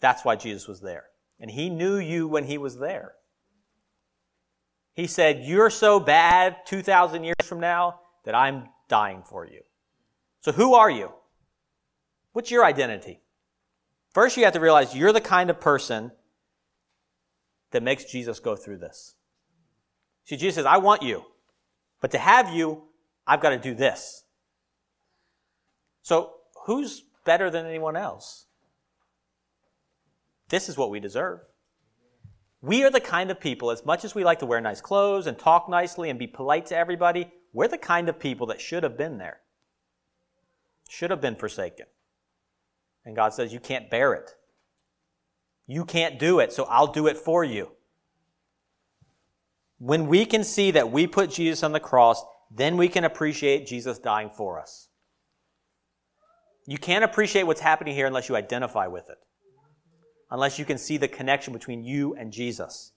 That's 0.00 0.24
why 0.24 0.34
Jesus 0.34 0.66
was 0.66 0.80
there. 0.80 1.04
And 1.38 1.48
he 1.48 1.70
knew 1.70 1.96
you 1.96 2.26
when 2.26 2.46
he 2.46 2.58
was 2.58 2.78
there. 2.78 3.12
He 4.94 5.06
said, 5.06 5.44
You're 5.44 5.70
so 5.70 6.00
bad 6.00 6.56
2,000 6.66 7.22
years 7.22 7.36
from 7.44 7.60
now 7.60 8.00
that 8.24 8.34
I'm 8.34 8.64
dying 8.88 9.22
for 9.24 9.46
you. 9.46 9.60
So 10.40 10.50
who 10.50 10.74
are 10.74 10.90
you? 10.90 11.12
What's 12.32 12.50
your 12.50 12.64
identity? 12.64 13.21
First, 14.12 14.36
you 14.36 14.44
have 14.44 14.52
to 14.52 14.60
realize 14.60 14.94
you're 14.94 15.12
the 15.12 15.20
kind 15.20 15.50
of 15.50 15.60
person 15.60 16.12
that 17.70 17.82
makes 17.82 18.04
Jesus 18.04 18.40
go 18.40 18.54
through 18.56 18.78
this. 18.78 19.14
See, 20.24 20.36
Jesus 20.36 20.56
says, 20.56 20.66
I 20.66 20.76
want 20.78 21.02
you. 21.02 21.24
But 22.00 22.10
to 22.12 22.18
have 22.18 22.50
you, 22.50 22.82
I've 23.26 23.40
got 23.40 23.50
to 23.50 23.58
do 23.58 23.74
this. 23.74 24.24
So 26.02 26.34
who's 26.66 27.04
better 27.24 27.48
than 27.50 27.64
anyone 27.66 27.96
else? 27.96 28.46
This 30.48 30.68
is 30.68 30.76
what 30.76 30.90
we 30.90 31.00
deserve. 31.00 31.40
We 32.60 32.84
are 32.84 32.90
the 32.90 33.00
kind 33.00 33.30
of 33.30 33.40
people, 33.40 33.70
as 33.70 33.84
much 33.84 34.04
as 34.04 34.14
we 34.14 34.22
like 34.22 34.40
to 34.40 34.46
wear 34.46 34.60
nice 34.60 34.80
clothes 34.80 35.26
and 35.26 35.38
talk 35.38 35.68
nicely 35.68 36.10
and 36.10 36.18
be 36.18 36.26
polite 36.26 36.66
to 36.66 36.76
everybody, 36.76 37.32
we're 37.52 37.68
the 37.68 37.78
kind 37.78 38.08
of 38.08 38.18
people 38.18 38.46
that 38.48 38.60
should 38.60 38.82
have 38.82 38.96
been 38.96 39.18
there, 39.18 39.40
should 40.88 41.10
have 41.10 41.20
been 41.20 41.34
forsaken. 41.34 41.86
And 43.04 43.16
God 43.16 43.34
says, 43.34 43.52
You 43.52 43.60
can't 43.60 43.90
bear 43.90 44.14
it. 44.14 44.34
You 45.66 45.84
can't 45.84 46.18
do 46.18 46.40
it, 46.40 46.52
so 46.52 46.64
I'll 46.64 46.92
do 46.92 47.06
it 47.06 47.16
for 47.16 47.44
you. 47.44 47.70
When 49.78 50.06
we 50.06 50.26
can 50.26 50.44
see 50.44 50.70
that 50.72 50.92
we 50.92 51.06
put 51.06 51.30
Jesus 51.30 51.62
on 51.62 51.72
the 51.72 51.80
cross, 51.80 52.24
then 52.50 52.76
we 52.76 52.88
can 52.88 53.04
appreciate 53.04 53.66
Jesus 53.66 53.98
dying 53.98 54.30
for 54.30 54.60
us. 54.60 54.88
You 56.66 56.78
can't 56.78 57.04
appreciate 57.04 57.44
what's 57.44 57.60
happening 57.60 57.94
here 57.94 58.06
unless 58.06 58.28
you 58.28 58.36
identify 58.36 58.86
with 58.86 59.10
it, 59.10 59.18
unless 60.30 60.58
you 60.58 60.64
can 60.64 60.78
see 60.78 60.96
the 60.96 61.08
connection 61.08 61.52
between 61.52 61.82
you 61.82 62.14
and 62.14 62.32
Jesus. 62.32 62.92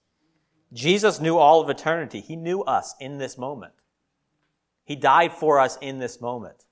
Jesus 0.73 1.19
knew 1.19 1.37
all 1.37 1.61
of 1.61 1.69
eternity. 1.69 2.19
He 2.19 2.35
knew 2.35 2.61
us 2.61 2.93
in 2.99 3.17
this 3.17 3.37
moment. 3.37 3.73
He 4.83 4.95
died 4.95 5.33
for 5.33 5.59
us 5.59 5.77
in 5.81 5.99
this 5.99 6.21
moment. 6.21 6.65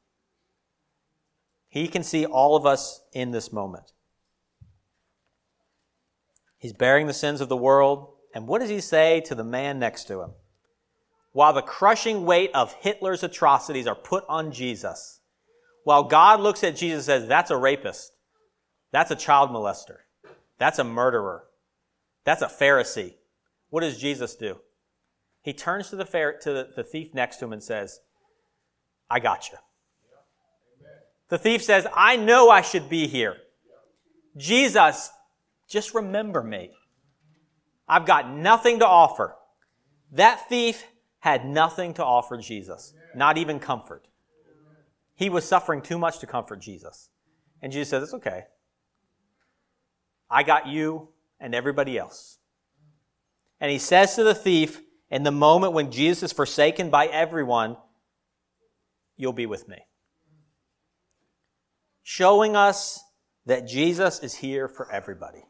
He 1.74 1.88
can 1.88 2.04
see 2.04 2.24
all 2.24 2.56
of 2.56 2.68
us 2.68 3.02
in 3.14 3.32
this 3.32 3.52
moment. 3.52 3.94
He's 6.60 6.72
bearing 6.72 7.08
the 7.08 7.14
sins 7.14 7.42
of 7.42 7.50
the 7.50 7.58
world. 7.58 8.14
And 8.36 8.46
what 8.46 8.62
does 8.62 8.70
he 8.70 8.80
say 8.80 9.22
to 9.22 9.34
the 9.34 9.44
man 9.44 9.80
next 9.80 10.04
to 10.04 10.22
him? 10.22 10.34
While 11.32 11.54
the 11.54 11.64
crushing 11.64 12.28
weight 12.28 12.52
of 12.54 12.74
Hitler's 12.74 13.24
atrocities 13.24 13.88
are 13.88 13.96
put 13.96 14.24
on 14.30 14.52
Jesus, 14.52 15.22
while 15.84 16.04
God 16.04 16.42
looks 16.42 16.64
at 16.64 16.76
Jesus 16.76 17.08
and 17.08 17.24
says, 17.24 17.28
that's 17.28 17.50
a 17.50 17.58
rapist, 17.58 18.12
that's 18.92 19.10
a 19.10 19.16
child 19.16 19.50
molester, 19.50 19.98
that's 20.60 20.78
a 20.78 20.84
murderer, 20.84 21.46
that's 22.24 22.44
a 22.44 22.48
Pharisee, 22.48 23.16
what 23.72 23.82
does 23.82 23.98
Jesus 23.98 24.36
do? 24.36 24.60
He 25.42 25.54
turns 25.54 25.90
to 25.90 25.96
the, 25.96 26.06
to 26.06 26.68
the, 26.76 26.84
thief 26.84 27.16
next 27.16 27.38
to 27.38 27.46
him 27.46 27.54
and 27.54 27.64
says, 27.64 28.00
I 29.10 29.20
got 29.20 29.50
you. 29.52 29.58
The 31.30 31.38
thief 31.38 31.64
says, 31.64 31.88
I 31.96 32.16
know 32.16 32.50
I 32.50 32.62
should 32.62 32.90
be 32.90 33.08
here. 33.08 33.38
Jesus, 34.38 35.10
just 35.68 35.94
remember 35.94 36.44
me. 36.44 36.72
I've 37.88 38.06
got 38.06 38.30
nothing 38.30 38.80
to 38.80 38.88
offer. 38.88 39.36
That 40.12 40.48
thief 40.48 40.84
had 41.20 41.46
nothing 41.46 41.94
to 41.96 42.04
offer 42.04 42.38
Jesus, 42.38 42.94
not 43.16 43.38
even 43.38 43.60
comfort. 43.60 44.08
He 45.16 45.30
was 45.30 45.46
suffering 45.46 45.82
too 45.82 45.98
much 45.98 46.20
to 46.20 46.28
comfort 46.28 46.60
Jesus. 46.60 47.10
And 47.62 47.72
Jesus 47.72 47.90
says, 47.90 48.04
It's 48.04 48.14
okay. 48.16 48.44
I 50.30 50.44
got 50.44 50.68
you 50.68 51.10
and 51.40 51.54
everybody 51.54 51.98
else. 51.98 52.40
And 53.60 53.72
he 53.72 53.78
says 53.78 54.16
to 54.16 54.24
the 54.24 54.36
thief, 54.36 54.82
in 55.10 55.24
the 55.24 55.32
moment 55.32 55.74
when 55.74 55.92
Jesus 55.92 56.24
is 56.24 56.34
forsaken 56.34 56.90
by 56.90 57.06
everyone, 57.06 57.78
You'll 59.16 59.34
be 59.34 59.46
with 59.46 59.68
me. 59.68 59.78
Showing 62.04 62.56
us 62.56 63.04
that 63.46 63.68
Jesus 63.68 64.20
is 64.20 64.36
here 64.36 64.68
for 64.68 64.92
everybody. 64.92 65.46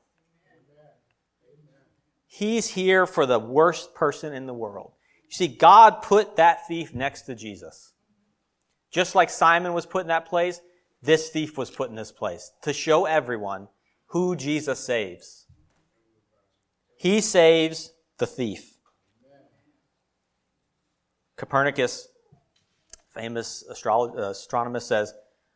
He's 2.28 2.68
here 2.68 3.06
for 3.06 3.26
the 3.26 3.38
worst 3.38 3.94
person 3.94 4.34
in 4.34 4.48
the 4.48 4.54
world. 4.54 4.94
You 5.26 5.36
see, 5.36 5.48
God 5.48 6.02
put 6.02 6.38
that 6.38 6.68
thief 6.68 6.94
next 6.94 7.24
to 7.24 7.36
Jesus. 7.36 7.94
Just 8.92 9.13
like 9.13 9.30
Simon 9.30 9.74
was 9.74 9.86
put 9.86 10.02
in 10.02 10.08
that 10.08 10.26
place, 10.28 10.62
this 11.02 11.30
thief 11.30 11.58
was 11.58 11.70
put 11.70 11.89
in 11.89 11.96
this 11.96 12.12
place 12.12 12.52
to 12.62 12.74
show 12.74 13.06
everyone 13.06 13.68
who 14.08 14.36
Jesus 14.36 14.80
saves. 14.80 15.46
He 16.98 17.20
saves 17.20 17.92
the 18.18 18.28
thief. 18.28 18.78
Copernicus, 21.36 22.08
famous 23.10 23.63
uh, 23.68 24.30
astronomer, 24.30 24.80
says, 24.80 25.13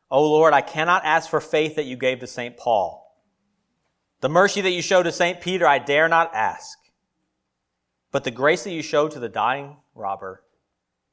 O 0.10 0.28
Lord, 0.30 0.54
I 0.54 0.62
cannot 0.62 1.04
ask 1.06 1.30
for 1.30 1.42
faith 1.42 1.76
that 1.76 1.86
you 1.86 1.98
gave 1.98 2.20
to 2.20 2.28
St. 2.28 2.56
Paul. 2.58 3.04
The 4.22 4.30
mercy 4.30 4.62
that 4.62 4.72
you 4.72 4.82
showed 4.82 5.04
to 5.04 5.12
St. 5.12 5.42
Peter, 5.42 5.68
I 5.68 5.80
dare 5.80 6.08
not 6.08 6.34
ask. 6.34 6.78
But 8.12 8.24
the 8.24 8.32
grace 8.32 8.64
that 8.64 8.72
you 8.72 8.82
showed 8.82 9.12
to 9.12 9.20
the 9.20 9.30
dying 9.30 9.78
robber, 9.94 10.44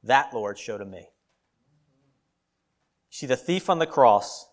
that, 0.03 0.33
Lord, 0.33 0.57
show 0.57 0.77
to 0.77 0.85
me. 0.85 1.09
See, 3.09 3.27
the 3.27 3.37
thief 3.37 3.69
on 3.69 3.79
the 3.79 3.85
cross 3.85 4.47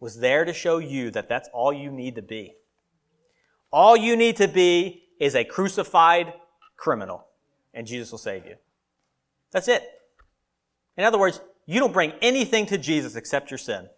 was 0.00 0.18
there 0.18 0.44
to 0.44 0.52
show 0.52 0.78
you 0.78 1.10
that 1.12 1.28
that's 1.28 1.48
all 1.52 1.72
you 1.72 1.90
need 1.90 2.16
to 2.16 2.22
be. 2.22 2.54
All 3.72 3.96
you 3.96 4.16
need 4.16 4.36
to 4.36 4.48
be 4.48 5.04
is 5.18 5.34
a 5.34 5.44
crucified 5.44 6.32
criminal, 6.76 7.26
and 7.72 7.86
Jesus 7.86 8.10
will 8.10 8.18
save 8.18 8.44
you. 8.44 8.56
That's 9.52 9.68
it. 9.68 9.82
In 10.96 11.04
other 11.04 11.18
words, 11.18 11.40
you 11.66 11.80
don't 11.80 11.92
bring 11.92 12.12
anything 12.20 12.66
to 12.66 12.78
Jesus 12.78 13.16
except 13.16 13.50
your 13.50 13.58
sin. 13.58 13.88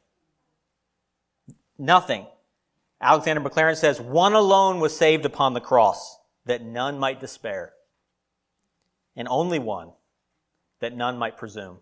Nothing. 1.79 2.27
Alexander 3.01 3.43
Maclaren 3.43 3.77
says, 3.77 4.01
One 4.01 4.33
alone 4.33 4.81
was 4.81 4.97
saved 4.97 5.25
upon 5.25 5.53
the 5.53 5.61
cross, 5.61 6.19
that 6.47 6.63
none 6.63 6.99
might 6.99 7.21
despair. 7.21 7.73
And 9.15 9.29
only 9.29 9.59
one, 9.59 9.91
that 10.81 10.97
none 10.97 11.19
might 11.19 11.37
presume. 11.37 11.79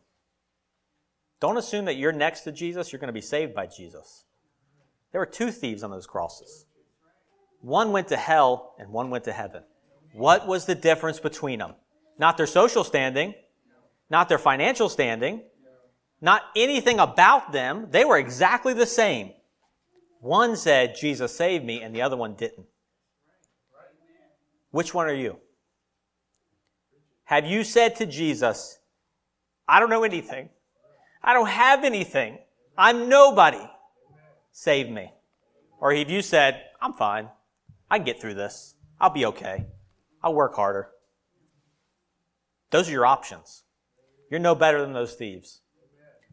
Don't 1.40 1.56
assume 1.56 1.84
that 1.84 1.96
you're 1.96 2.12
next 2.12 2.40
to 2.42 2.52
Jesus, 2.52 2.92
you're 2.92 3.00
going 3.00 3.08
to 3.08 3.12
be 3.12 3.20
saved 3.20 3.54
by 3.54 3.66
Jesus. 3.66 4.24
There 5.12 5.20
were 5.20 5.26
two 5.26 5.50
thieves 5.50 5.82
on 5.82 5.90
those 5.90 6.06
crosses. 6.06 6.66
One 7.60 7.92
went 7.92 8.08
to 8.08 8.16
hell 8.16 8.74
and 8.78 8.90
one 8.90 9.10
went 9.10 9.24
to 9.24 9.32
heaven. 9.32 9.62
What 10.12 10.46
was 10.46 10.66
the 10.66 10.74
difference 10.74 11.20
between 11.20 11.58
them? 11.58 11.74
Not 12.18 12.36
their 12.36 12.46
social 12.46 12.84
standing, 12.84 13.34
not 14.10 14.28
their 14.28 14.38
financial 14.38 14.88
standing, 14.88 15.42
not 16.24 16.42
anything 16.56 16.98
about 17.00 17.52
them. 17.52 17.88
They 17.90 18.06
were 18.06 18.16
exactly 18.16 18.72
the 18.72 18.86
same. 18.86 19.32
One 20.20 20.56
said, 20.56 20.96
Jesus 20.96 21.36
saved 21.36 21.66
me, 21.66 21.82
and 21.82 21.94
the 21.94 22.00
other 22.00 22.16
one 22.16 22.32
didn't. 22.32 22.66
Which 24.70 24.94
one 24.94 25.06
are 25.06 25.14
you? 25.14 25.36
Have 27.24 27.44
you 27.44 27.62
said 27.62 27.96
to 27.96 28.06
Jesus, 28.06 28.78
I 29.68 29.78
don't 29.78 29.90
know 29.90 30.02
anything. 30.02 30.48
I 31.22 31.34
don't 31.34 31.48
have 31.48 31.84
anything. 31.84 32.38
I'm 32.78 33.10
nobody. 33.10 33.60
Save 34.50 34.88
me. 34.88 35.12
Or 35.78 35.92
have 35.92 36.08
you 36.08 36.22
said, 36.22 36.62
I'm 36.80 36.94
fine. 36.94 37.28
I 37.90 37.98
can 37.98 38.06
get 38.06 38.18
through 38.18 38.34
this. 38.34 38.76
I'll 38.98 39.10
be 39.10 39.26
okay. 39.26 39.66
I'll 40.22 40.34
work 40.34 40.54
harder. 40.54 40.88
Those 42.70 42.88
are 42.88 42.92
your 42.92 43.04
options. 43.04 43.64
You're 44.30 44.40
no 44.40 44.54
better 44.54 44.80
than 44.80 44.94
those 44.94 45.14
thieves. 45.14 45.60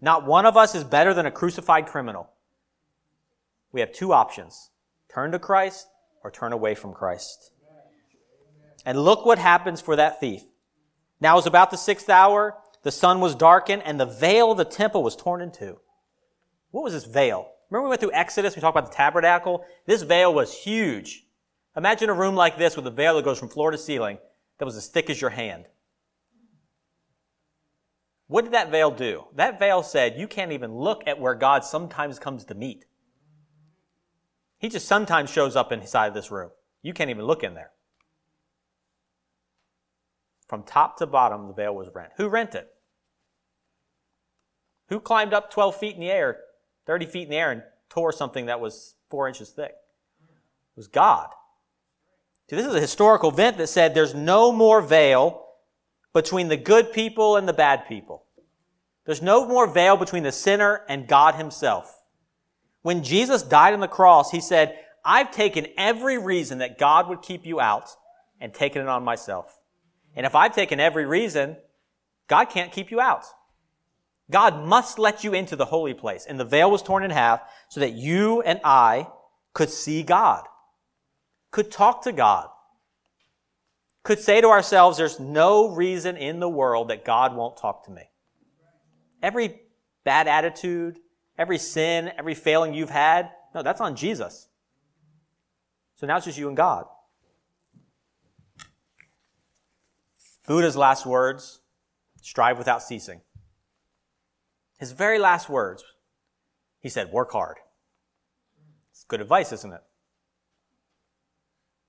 Not 0.01 0.25
one 0.25 0.45
of 0.47 0.57
us 0.57 0.73
is 0.73 0.83
better 0.83 1.13
than 1.13 1.27
a 1.27 1.31
crucified 1.31 1.85
criminal. 1.85 2.29
We 3.71 3.79
have 3.81 3.93
two 3.93 4.11
options 4.11 4.69
turn 5.07 5.31
to 5.31 5.39
Christ 5.39 5.87
or 6.23 6.31
turn 6.31 6.53
away 6.53 6.75
from 6.75 6.93
Christ. 6.93 7.51
And 8.85 9.03
look 9.03 9.25
what 9.25 9.37
happens 9.37 9.79
for 9.79 9.95
that 9.95 10.19
thief. 10.19 10.41
Now 11.19 11.33
it 11.33 11.37
was 11.37 11.45
about 11.45 11.69
the 11.69 11.77
sixth 11.77 12.09
hour. 12.09 12.57
The 12.83 12.91
sun 12.91 13.19
was 13.19 13.35
darkened 13.35 13.83
and 13.85 13.99
the 13.99 14.05
veil 14.05 14.51
of 14.51 14.57
the 14.57 14.65
temple 14.65 15.03
was 15.03 15.15
torn 15.15 15.41
in 15.41 15.51
two. 15.51 15.79
What 16.71 16.83
was 16.83 16.93
this 16.93 17.05
veil? 17.05 17.47
Remember 17.69 17.85
we 17.85 17.89
went 17.89 18.01
through 18.01 18.13
Exodus, 18.13 18.55
we 18.55 18.61
talked 18.61 18.75
about 18.75 18.89
the 18.89 18.95
tabernacle? 18.95 19.65
This 19.85 20.01
veil 20.01 20.33
was 20.33 20.53
huge. 20.53 21.25
Imagine 21.77 22.09
a 22.09 22.13
room 22.13 22.35
like 22.35 22.57
this 22.57 22.75
with 22.75 22.87
a 22.87 22.91
veil 22.91 23.15
that 23.15 23.23
goes 23.23 23.39
from 23.39 23.49
floor 23.49 23.71
to 23.71 23.77
ceiling 23.77 24.17
that 24.57 24.65
was 24.65 24.75
as 24.75 24.87
thick 24.87 25.09
as 25.09 25.21
your 25.21 25.29
hand. 25.29 25.65
What 28.31 28.45
did 28.45 28.53
that 28.53 28.71
veil 28.71 28.91
do? 28.91 29.25
That 29.35 29.59
veil 29.59 29.83
said 29.83 30.17
you 30.17 30.25
can't 30.25 30.53
even 30.53 30.73
look 30.73 31.03
at 31.05 31.19
where 31.19 31.35
God 31.35 31.65
sometimes 31.65 32.17
comes 32.17 32.45
to 32.45 32.55
meet. 32.55 32.85
He 34.57 34.69
just 34.69 34.87
sometimes 34.87 35.29
shows 35.29 35.57
up 35.57 35.73
inside 35.73 36.07
of 36.07 36.13
this 36.13 36.31
room. 36.31 36.49
You 36.81 36.93
can't 36.93 37.09
even 37.09 37.25
look 37.25 37.43
in 37.43 37.55
there. 37.55 37.71
From 40.47 40.63
top 40.63 40.95
to 40.99 41.05
bottom, 41.05 41.47
the 41.47 41.53
veil 41.53 41.75
was 41.75 41.89
rent. 41.93 42.13
Who 42.15 42.29
rent 42.29 42.55
it? 42.55 42.69
Who 44.87 45.01
climbed 45.01 45.33
up 45.33 45.51
12 45.51 45.75
feet 45.75 45.95
in 45.95 45.99
the 45.99 46.09
air, 46.09 46.37
30 46.85 47.07
feet 47.07 47.23
in 47.23 47.31
the 47.31 47.35
air, 47.35 47.51
and 47.51 47.63
tore 47.89 48.13
something 48.13 48.45
that 48.45 48.61
was 48.61 48.95
four 49.09 49.27
inches 49.27 49.49
thick? 49.49 49.73
It 50.21 50.77
was 50.77 50.87
God. 50.87 51.27
See, 52.49 52.55
this 52.55 52.65
is 52.65 52.75
a 52.75 52.79
historical 52.79 53.29
event 53.29 53.57
that 53.57 53.67
said 53.67 53.93
there's 53.93 54.15
no 54.15 54.53
more 54.53 54.81
veil 54.81 55.47
between 56.13 56.47
the 56.47 56.57
good 56.57 56.91
people 56.91 57.37
and 57.37 57.47
the 57.47 57.53
bad 57.53 57.87
people. 57.87 58.25
There's 59.05 59.21
no 59.21 59.47
more 59.47 59.67
veil 59.67 59.97
between 59.97 60.23
the 60.23 60.31
sinner 60.31 60.81
and 60.87 61.07
God 61.07 61.35
himself. 61.35 61.97
When 62.81 63.03
Jesus 63.03 63.43
died 63.43 63.73
on 63.73 63.79
the 63.79 63.87
cross, 63.87 64.31
he 64.31 64.41
said, 64.41 64.77
I've 65.03 65.31
taken 65.31 65.67
every 65.77 66.17
reason 66.17 66.59
that 66.59 66.77
God 66.77 67.09
would 67.09 67.21
keep 67.21 67.45
you 67.45 67.59
out 67.59 67.89
and 68.39 68.53
taken 68.53 68.81
it 68.81 68.87
on 68.87 69.03
myself. 69.03 69.59
And 70.15 70.25
if 70.25 70.35
I've 70.35 70.53
taken 70.53 70.79
every 70.79 71.05
reason, 71.05 71.57
God 72.27 72.45
can't 72.45 72.71
keep 72.71 72.91
you 72.91 72.99
out. 72.99 73.25
God 74.29 74.65
must 74.65 74.99
let 74.99 75.23
you 75.23 75.33
into 75.33 75.55
the 75.55 75.65
holy 75.65 75.93
place. 75.93 76.25
And 76.25 76.39
the 76.39 76.45
veil 76.45 76.71
was 76.71 76.81
torn 76.81 77.03
in 77.03 77.11
half 77.11 77.41
so 77.69 77.79
that 77.79 77.93
you 77.93 78.41
and 78.41 78.59
I 78.63 79.07
could 79.53 79.69
see 79.69 80.03
God, 80.03 80.43
could 81.51 81.71
talk 81.71 82.03
to 82.03 82.11
God, 82.11 82.47
could 84.03 84.19
say 84.19 84.41
to 84.41 84.47
ourselves, 84.47 84.97
there's 84.97 85.19
no 85.19 85.69
reason 85.69 86.17
in 86.17 86.39
the 86.39 86.49
world 86.49 86.89
that 86.89 87.05
God 87.05 87.35
won't 87.35 87.57
talk 87.57 87.85
to 87.85 87.91
me. 87.91 88.03
Every 89.21 89.61
bad 90.03 90.27
attitude, 90.27 90.99
every 91.37 91.59
sin, 91.59 92.11
every 92.17 92.33
failing 92.33 92.73
you've 92.73 92.89
had, 92.89 93.29
no, 93.53 93.61
that's 93.61 93.81
on 93.81 93.95
Jesus. 93.95 94.47
So 95.95 96.07
now 96.07 96.17
it's 96.17 96.25
just 96.25 96.37
you 96.37 96.47
and 96.47 96.57
God. 96.57 96.85
Buddha's 100.47 100.75
last 100.75 101.05
words 101.05 101.61
strive 102.21 102.57
without 102.57 102.81
ceasing. 102.81 103.21
His 104.79 104.93
very 104.93 105.19
last 105.19 105.47
words, 105.47 105.83
he 106.79 106.89
said, 106.89 107.11
work 107.11 107.31
hard. 107.31 107.57
It's 108.91 109.03
good 109.03 109.21
advice, 109.21 109.51
isn't 109.51 109.71
it? 109.71 109.81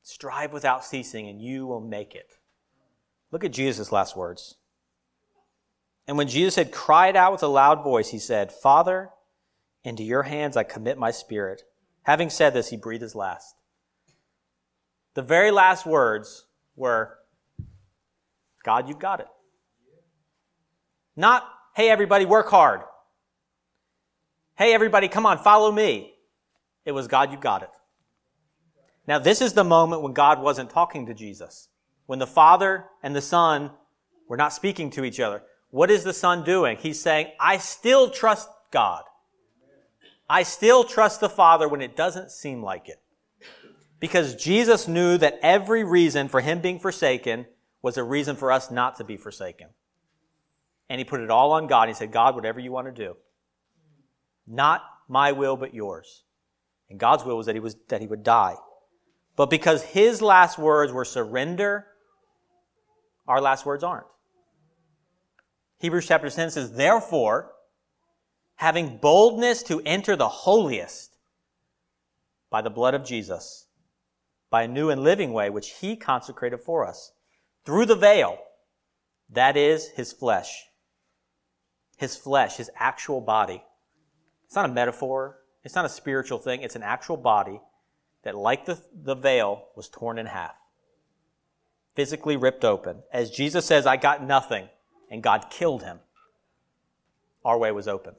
Strive 0.02 0.52
without 0.52 0.84
ceasing, 0.84 1.28
and 1.28 1.40
you 1.40 1.66
will 1.66 1.80
make 1.80 2.14
it. 2.14 2.38
Look 3.30 3.44
at 3.44 3.52
Jesus' 3.52 3.92
last 3.92 4.16
words. 4.16 4.56
And 6.06 6.18
when 6.18 6.28
Jesus 6.28 6.56
had 6.56 6.72
cried 6.72 7.16
out 7.16 7.32
with 7.32 7.42
a 7.42 7.48
loud 7.48 7.84
voice, 7.84 8.10
he 8.10 8.18
said, 8.18 8.52
Father, 8.52 9.10
into 9.84 10.02
your 10.02 10.24
hands 10.24 10.56
I 10.56 10.64
commit 10.64 10.98
my 10.98 11.10
spirit. 11.10 11.62
Having 12.02 12.30
said 12.30 12.52
this, 12.52 12.70
he 12.70 12.76
breathed 12.76 13.02
his 13.02 13.14
last. 13.14 13.54
The 15.14 15.22
very 15.22 15.50
last 15.50 15.86
words 15.86 16.46
were, 16.74 17.18
God, 18.64 18.88
you've 18.88 18.98
got 18.98 19.20
it. 19.20 19.28
Not, 21.14 21.48
hey, 21.76 21.90
everybody, 21.90 22.24
work 22.24 22.48
hard. 22.48 22.80
Hey, 24.56 24.74
everybody, 24.74 25.08
come 25.08 25.26
on, 25.26 25.38
follow 25.38 25.70
me. 25.70 26.14
It 26.84 26.92
was, 26.92 27.06
God, 27.06 27.30
you've 27.30 27.40
got 27.40 27.62
it. 27.62 27.70
Now, 29.06 29.18
this 29.18 29.40
is 29.40 29.52
the 29.52 29.64
moment 29.64 30.02
when 30.02 30.12
God 30.12 30.40
wasn't 30.40 30.70
talking 30.70 31.06
to 31.06 31.14
Jesus, 31.14 31.68
when 32.06 32.18
the 32.18 32.26
Father 32.26 32.86
and 33.02 33.16
the 33.16 33.20
Son 33.20 33.70
were 34.28 34.36
not 34.36 34.52
speaking 34.52 34.90
to 34.90 35.04
each 35.04 35.20
other. 35.20 35.42
What 35.70 35.90
is 35.90 36.04
the 36.04 36.12
Son 36.12 36.44
doing? 36.44 36.76
He's 36.78 37.00
saying, 37.00 37.28
I 37.40 37.58
still 37.58 38.10
trust 38.10 38.48
God. 38.70 39.02
I 40.28 40.44
still 40.44 40.84
trust 40.84 41.20
the 41.20 41.28
Father 41.28 41.68
when 41.68 41.82
it 41.82 41.96
doesn't 41.96 42.30
seem 42.30 42.62
like 42.62 42.88
it. 42.88 43.00
Because 43.98 44.34
Jesus 44.34 44.88
knew 44.88 45.18
that 45.18 45.38
every 45.42 45.84
reason 45.84 46.28
for 46.28 46.40
him 46.40 46.60
being 46.60 46.78
forsaken 46.78 47.46
was 47.82 47.96
a 47.96 48.02
reason 48.02 48.36
for 48.36 48.50
us 48.50 48.70
not 48.70 48.96
to 48.96 49.04
be 49.04 49.16
forsaken. 49.16 49.68
And 50.88 50.98
he 50.98 51.04
put 51.04 51.20
it 51.20 51.30
all 51.30 51.52
on 51.52 51.66
God. 51.66 51.88
He 51.88 51.94
said, 51.94 52.12
God, 52.12 52.34
whatever 52.34 52.60
you 52.60 52.72
want 52.72 52.86
to 52.86 52.92
do. 52.92 53.16
Not 54.46 54.82
my 55.08 55.32
will, 55.32 55.56
but 55.56 55.74
yours. 55.74 56.24
And 56.90 56.98
God's 56.98 57.24
will 57.24 57.36
was 57.36 57.46
that 57.46 57.54
he, 57.54 57.60
was, 57.60 57.76
that 57.88 58.00
he 58.00 58.06
would 58.06 58.22
die. 58.22 58.56
But 59.36 59.50
because 59.50 59.82
his 59.82 60.20
last 60.20 60.58
words 60.58 60.92
were 60.92 61.04
surrender, 61.04 61.86
our 63.26 63.40
last 63.40 63.64
words 63.64 63.82
aren't. 63.82 64.06
Hebrews 65.78 66.06
chapter 66.06 66.28
10 66.28 66.50
says, 66.50 66.72
Therefore, 66.72 67.52
having 68.56 68.98
boldness 68.98 69.62
to 69.64 69.80
enter 69.84 70.16
the 70.16 70.28
holiest 70.28 71.16
by 72.50 72.62
the 72.62 72.70
blood 72.70 72.94
of 72.94 73.04
Jesus, 73.04 73.66
by 74.50 74.64
a 74.64 74.68
new 74.68 74.90
and 74.90 75.02
living 75.02 75.32
way 75.32 75.48
which 75.50 75.70
he 75.80 75.96
consecrated 75.96 76.60
for 76.60 76.86
us, 76.86 77.12
through 77.64 77.86
the 77.86 77.96
veil, 77.96 78.38
that 79.30 79.56
is 79.56 79.88
his 79.88 80.12
flesh. 80.12 80.66
His 81.96 82.16
flesh, 82.16 82.56
his 82.56 82.70
actual 82.76 83.20
body. 83.20 83.64
It's 84.44 84.54
not 84.54 84.68
a 84.68 84.72
metaphor. 84.72 85.38
It's 85.64 85.74
not 85.74 85.84
a 85.84 85.88
spiritual 85.88 86.38
thing. 86.38 86.60
It's 86.62 86.76
an 86.76 86.82
actual 86.82 87.16
body 87.16 87.60
that, 88.22 88.36
like 88.36 88.66
the, 88.66 88.78
the 88.94 89.14
veil, 89.14 89.66
was 89.74 89.88
torn 89.88 90.18
in 90.18 90.26
half, 90.26 90.54
physically 91.94 92.36
ripped 92.36 92.64
open. 92.64 93.02
As 93.12 93.30
Jesus 93.30 93.66
says, 93.66 93.86
I 93.86 93.96
got 93.96 94.24
nothing, 94.24 94.68
and 95.10 95.22
God 95.22 95.46
killed 95.50 95.82
him, 95.82 96.00
our 97.44 97.58
way 97.58 97.72
was 97.72 97.88
open. 97.88 98.14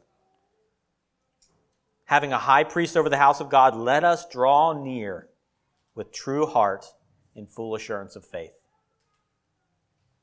Having 2.05 2.33
a 2.33 2.37
high 2.37 2.63
priest 2.63 2.97
over 2.97 3.09
the 3.09 3.17
house 3.17 3.39
of 3.39 3.49
God, 3.49 3.75
let 3.75 4.03
us 4.03 4.27
draw 4.29 4.73
near 4.73 5.29
with 5.95 6.11
true 6.11 6.45
heart 6.45 6.85
in 7.35 7.47
full 7.47 7.75
assurance 7.75 8.15
of 8.15 8.25
faith. 8.25 8.51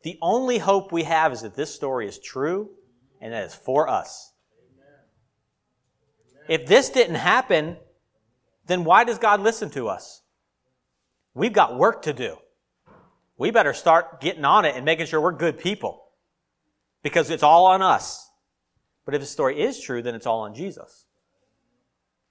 The 0.02 0.18
only 0.22 0.58
hope 0.58 0.92
we 0.92 1.04
have 1.04 1.32
is 1.32 1.42
that 1.42 1.56
this 1.56 1.74
story 1.74 2.06
is 2.06 2.18
true 2.18 2.70
and 3.20 3.32
that 3.32 3.44
it's 3.44 3.54
for 3.54 3.88
us. 3.88 4.32
If 6.48 6.66
this 6.66 6.90
didn't 6.90 7.16
happen, 7.16 7.76
then 8.70 8.84
why 8.84 9.04
does 9.04 9.18
God 9.18 9.40
listen 9.40 9.70
to 9.70 9.88
us? 9.88 10.22
We've 11.34 11.52
got 11.52 11.76
work 11.78 12.02
to 12.02 12.12
do. 12.12 12.36
We 13.36 13.50
better 13.50 13.72
start 13.72 14.20
getting 14.20 14.44
on 14.44 14.64
it 14.64 14.76
and 14.76 14.84
making 14.84 15.06
sure 15.06 15.20
we're 15.20 15.32
good 15.32 15.58
people 15.58 16.04
because 17.02 17.30
it's 17.30 17.42
all 17.42 17.66
on 17.66 17.82
us. 17.82 18.28
But 19.04 19.14
if 19.14 19.20
the 19.20 19.26
story 19.26 19.60
is 19.60 19.80
true, 19.80 20.02
then 20.02 20.14
it's 20.14 20.26
all 20.26 20.40
on 20.40 20.54
Jesus. 20.54 21.06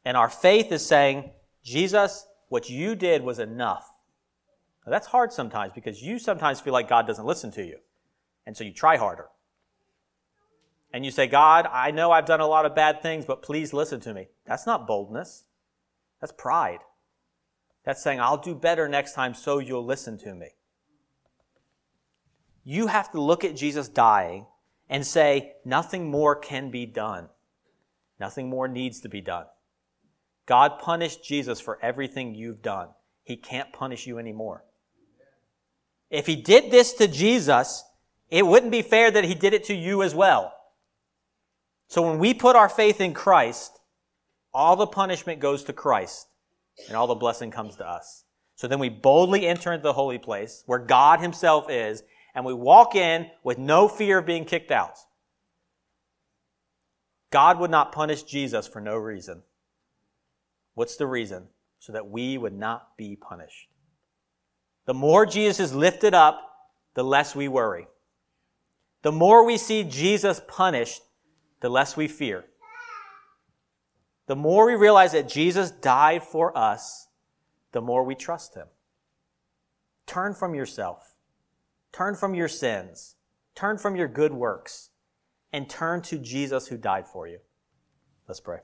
And 0.05 0.15
our 0.15 0.29
faith 0.29 0.71
is 0.71 0.85
saying, 0.85 1.31
Jesus, 1.63 2.27
what 2.47 2.69
you 2.69 2.95
did 2.95 3.23
was 3.23 3.39
enough. 3.39 3.89
Now, 4.85 4.91
that's 4.91 5.07
hard 5.07 5.33
sometimes 5.33 5.73
because 5.73 6.01
you 6.01 6.19
sometimes 6.19 6.59
feel 6.59 6.73
like 6.73 6.87
God 6.87 7.07
doesn't 7.07 7.25
listen 7.25 7.51
to 7.51 7.65
you. 7.65 7.77
And 8.45 8.55
so 8.55 8.63
you 8.63 8.73
try 8.73 8.97
harder 8.97 9.27
and 10.93 11.05
you 11.05 11.11
say, 11.11 11.27
God, 11.27 11.67
I 11.71 11.91
know 11.91 12.11
I've 12.11 12.25
done 12.25 12.39
a 12.39 12.47
lot 12.47 12.65
of 12.65 12.75
bad 12.75 13.01
things, 13.01 13.25
but 13.25 13.41
please 13.41 13.73
listen 13.73 13.99
to 14.01 14.13
me. 14.13 14.27
That's 14.45 14.65
not 14.65 14.87
boldness. 14.87 15.43
That's 16.19 16.33
pride. 16.33 16.79
That's 17.85 18.03
saying, 18.03 18.19
I'll 18.19 18.37
do 18.37 18.55
better 18.55 18.87
next 18.87 19.13
time 19.13 19.33
so 19.33 19.59
you'll 19.59 19.85
listen 19.85 20.17
to 20.19 20.35
me. 20.35 20.49
You 22.63 22.87
have 22.87 23.11
to 23.11 23.21
look 23.21 23.43
at 23.43 23.55
Jesus 23.55 23.87
dying 23.87 24.45
and 24.89 25.05
say, 25.05 25.53
nothing 25.65 26.11
more 26.11 26.35
can 26.35 26.71
be 26.71 26.85
done. 26.85 27.29
Nothing 28.19 28.49
more 28.49 28.67
needs 28.67 28.99
to 29.01 29.09
be 29.09 29.21
done. 29.21 29.45
God 30.45 30.79
punished 30.79 31.23
Jesus 31.23 31.59
for 31.61 31.79
everything 31.81 32.35
you've 32.35 32.61
done. 32.61 32.89
He 33.23 33.37
can't 33.37 33.71
punish 33.71 34.07
you 34.07 34.17
anymore. 34.17 34.65
If 36.09 36.25
he 36.25 36.35
did 36.35 36.71
this 36.71 36.93
to 36.93 37.07
Jesus, 37.07 37.83
it 38.29 38.45
wouldn't 38.45 38.71
be 38.71 38.81
fair 38.81 39.09
that 39.11 39.23
he 39.23 39.35
did 39.35 39.53
it 39.53 39.63
to 39.65 39.75
you 39.75 40.03
as 40.03 40.13
well. 40.13 40.53
So 41.87 42.01
when 42.01 42.19
we 42.19 42.33
put 42.33 42.55
our 42.55 42.69
faith 42.69 42.99
in 42.99 43.13
Christ, 43.13 43.78
all 44.53 44.75
the 44.75 44.87
punishment 44.87 45.39
goes 45.39 45.63
to 45.65 45.73
Christ 45.73 46.27
and 46.87 46.95
all 46.95 47.07
the 47.07 47.15
blessing 47.15 47.51
comes 47.51 47.75
to 47.77 47.87
us. 47.87 48.23
So 48.55 48.67
then 48.67 48.79
we 48.79 48.89
boldly 48.89 49.47
enter 49.47 49.71
into 49.71 49.83
the 49.83 49.93
holy 49.93 50.17
place 50.17 50.63
where 50.65 50.79
God 50.79 51.19
himself 51.19 51.69
is 51.69 52.03
and 52.35 52.45
we 52.45 52.53
walk 52.53 52.95
in 52.95 53.27
with 53.43 53.57
no 53.57 53.87
fear 53.87 54.19
of 54.19 54.25
being 54.25 54.45
kicked 54.45 54.71
out. 54.71 54.97
God 57.31 57.59
would 57.59 57.71
not 57.71 57.91
punish 57.91 58.23
Jesus 58.23 58.67
for 58.67 58.81
no 58.81 58.95
reason. 58.95 59.43
What's 60.73 60.95
the 60.95 61.07
reason? 61.07 61.47
So 61.79 61.93
that 61.93 62.09
we 62.09 62.37
would 62.37 62.53
not 62.53 62.97
be 62.97 63.15
punished. 63.15 63.69
The 64.85 64.93
more 64.93 65.25
Jesus 65.25 65.59
is 65.59 65.75
lifted 65.75 66.13
up, 66.13 66.41
the 66.95 67.03
less 67.03 67.35
we 67.35 67.47
worry. 67.47 67.87
The 69.03 69.11
more 69.11 69.45
we 69.45 69.57
see 69.57 69.83
Jesus 69.83 70.41
punished, 70.47 71.01
the 71.61 71.69
less 71.69 71.95
we 71.95 72.07
fear. 72.07 72.45
The 74.29 74.35
more 74.35 74.67
we 74.67 74.75
realize 74.75 75.13
that 75.13 75.27
Jesus 75.27 75.71
died 75.71 76.21
for 76.21 76.55
us, 76.55 77.07
the 77.71 77.81
more 77.81 78.03
we 78.03 78.13
trust 78.13 78.53
him. 78.53 78.67
Turn 80.05 80.35
from 80.35 80.53
yourself. 80.53 81.15
Turn 81.91 82.13
from 82.13 82.35
your 82.35 82.47
sins. 82.47 83.15
Turn 83.55 83.79
from 83.79 83.95
your 83.95 84.07
good 84.07 84.31
works 84.31 84.91
and 85.51 85.67
turn 85.67 86.03
to 86.03 86.19
Jesus 86.19 86.67
who 86.67 86.77
died 86.77 87.07
for 87.07 87.27
you. 87.27 87.39
Let's 88.27 88.39
pray. 88.39 88.59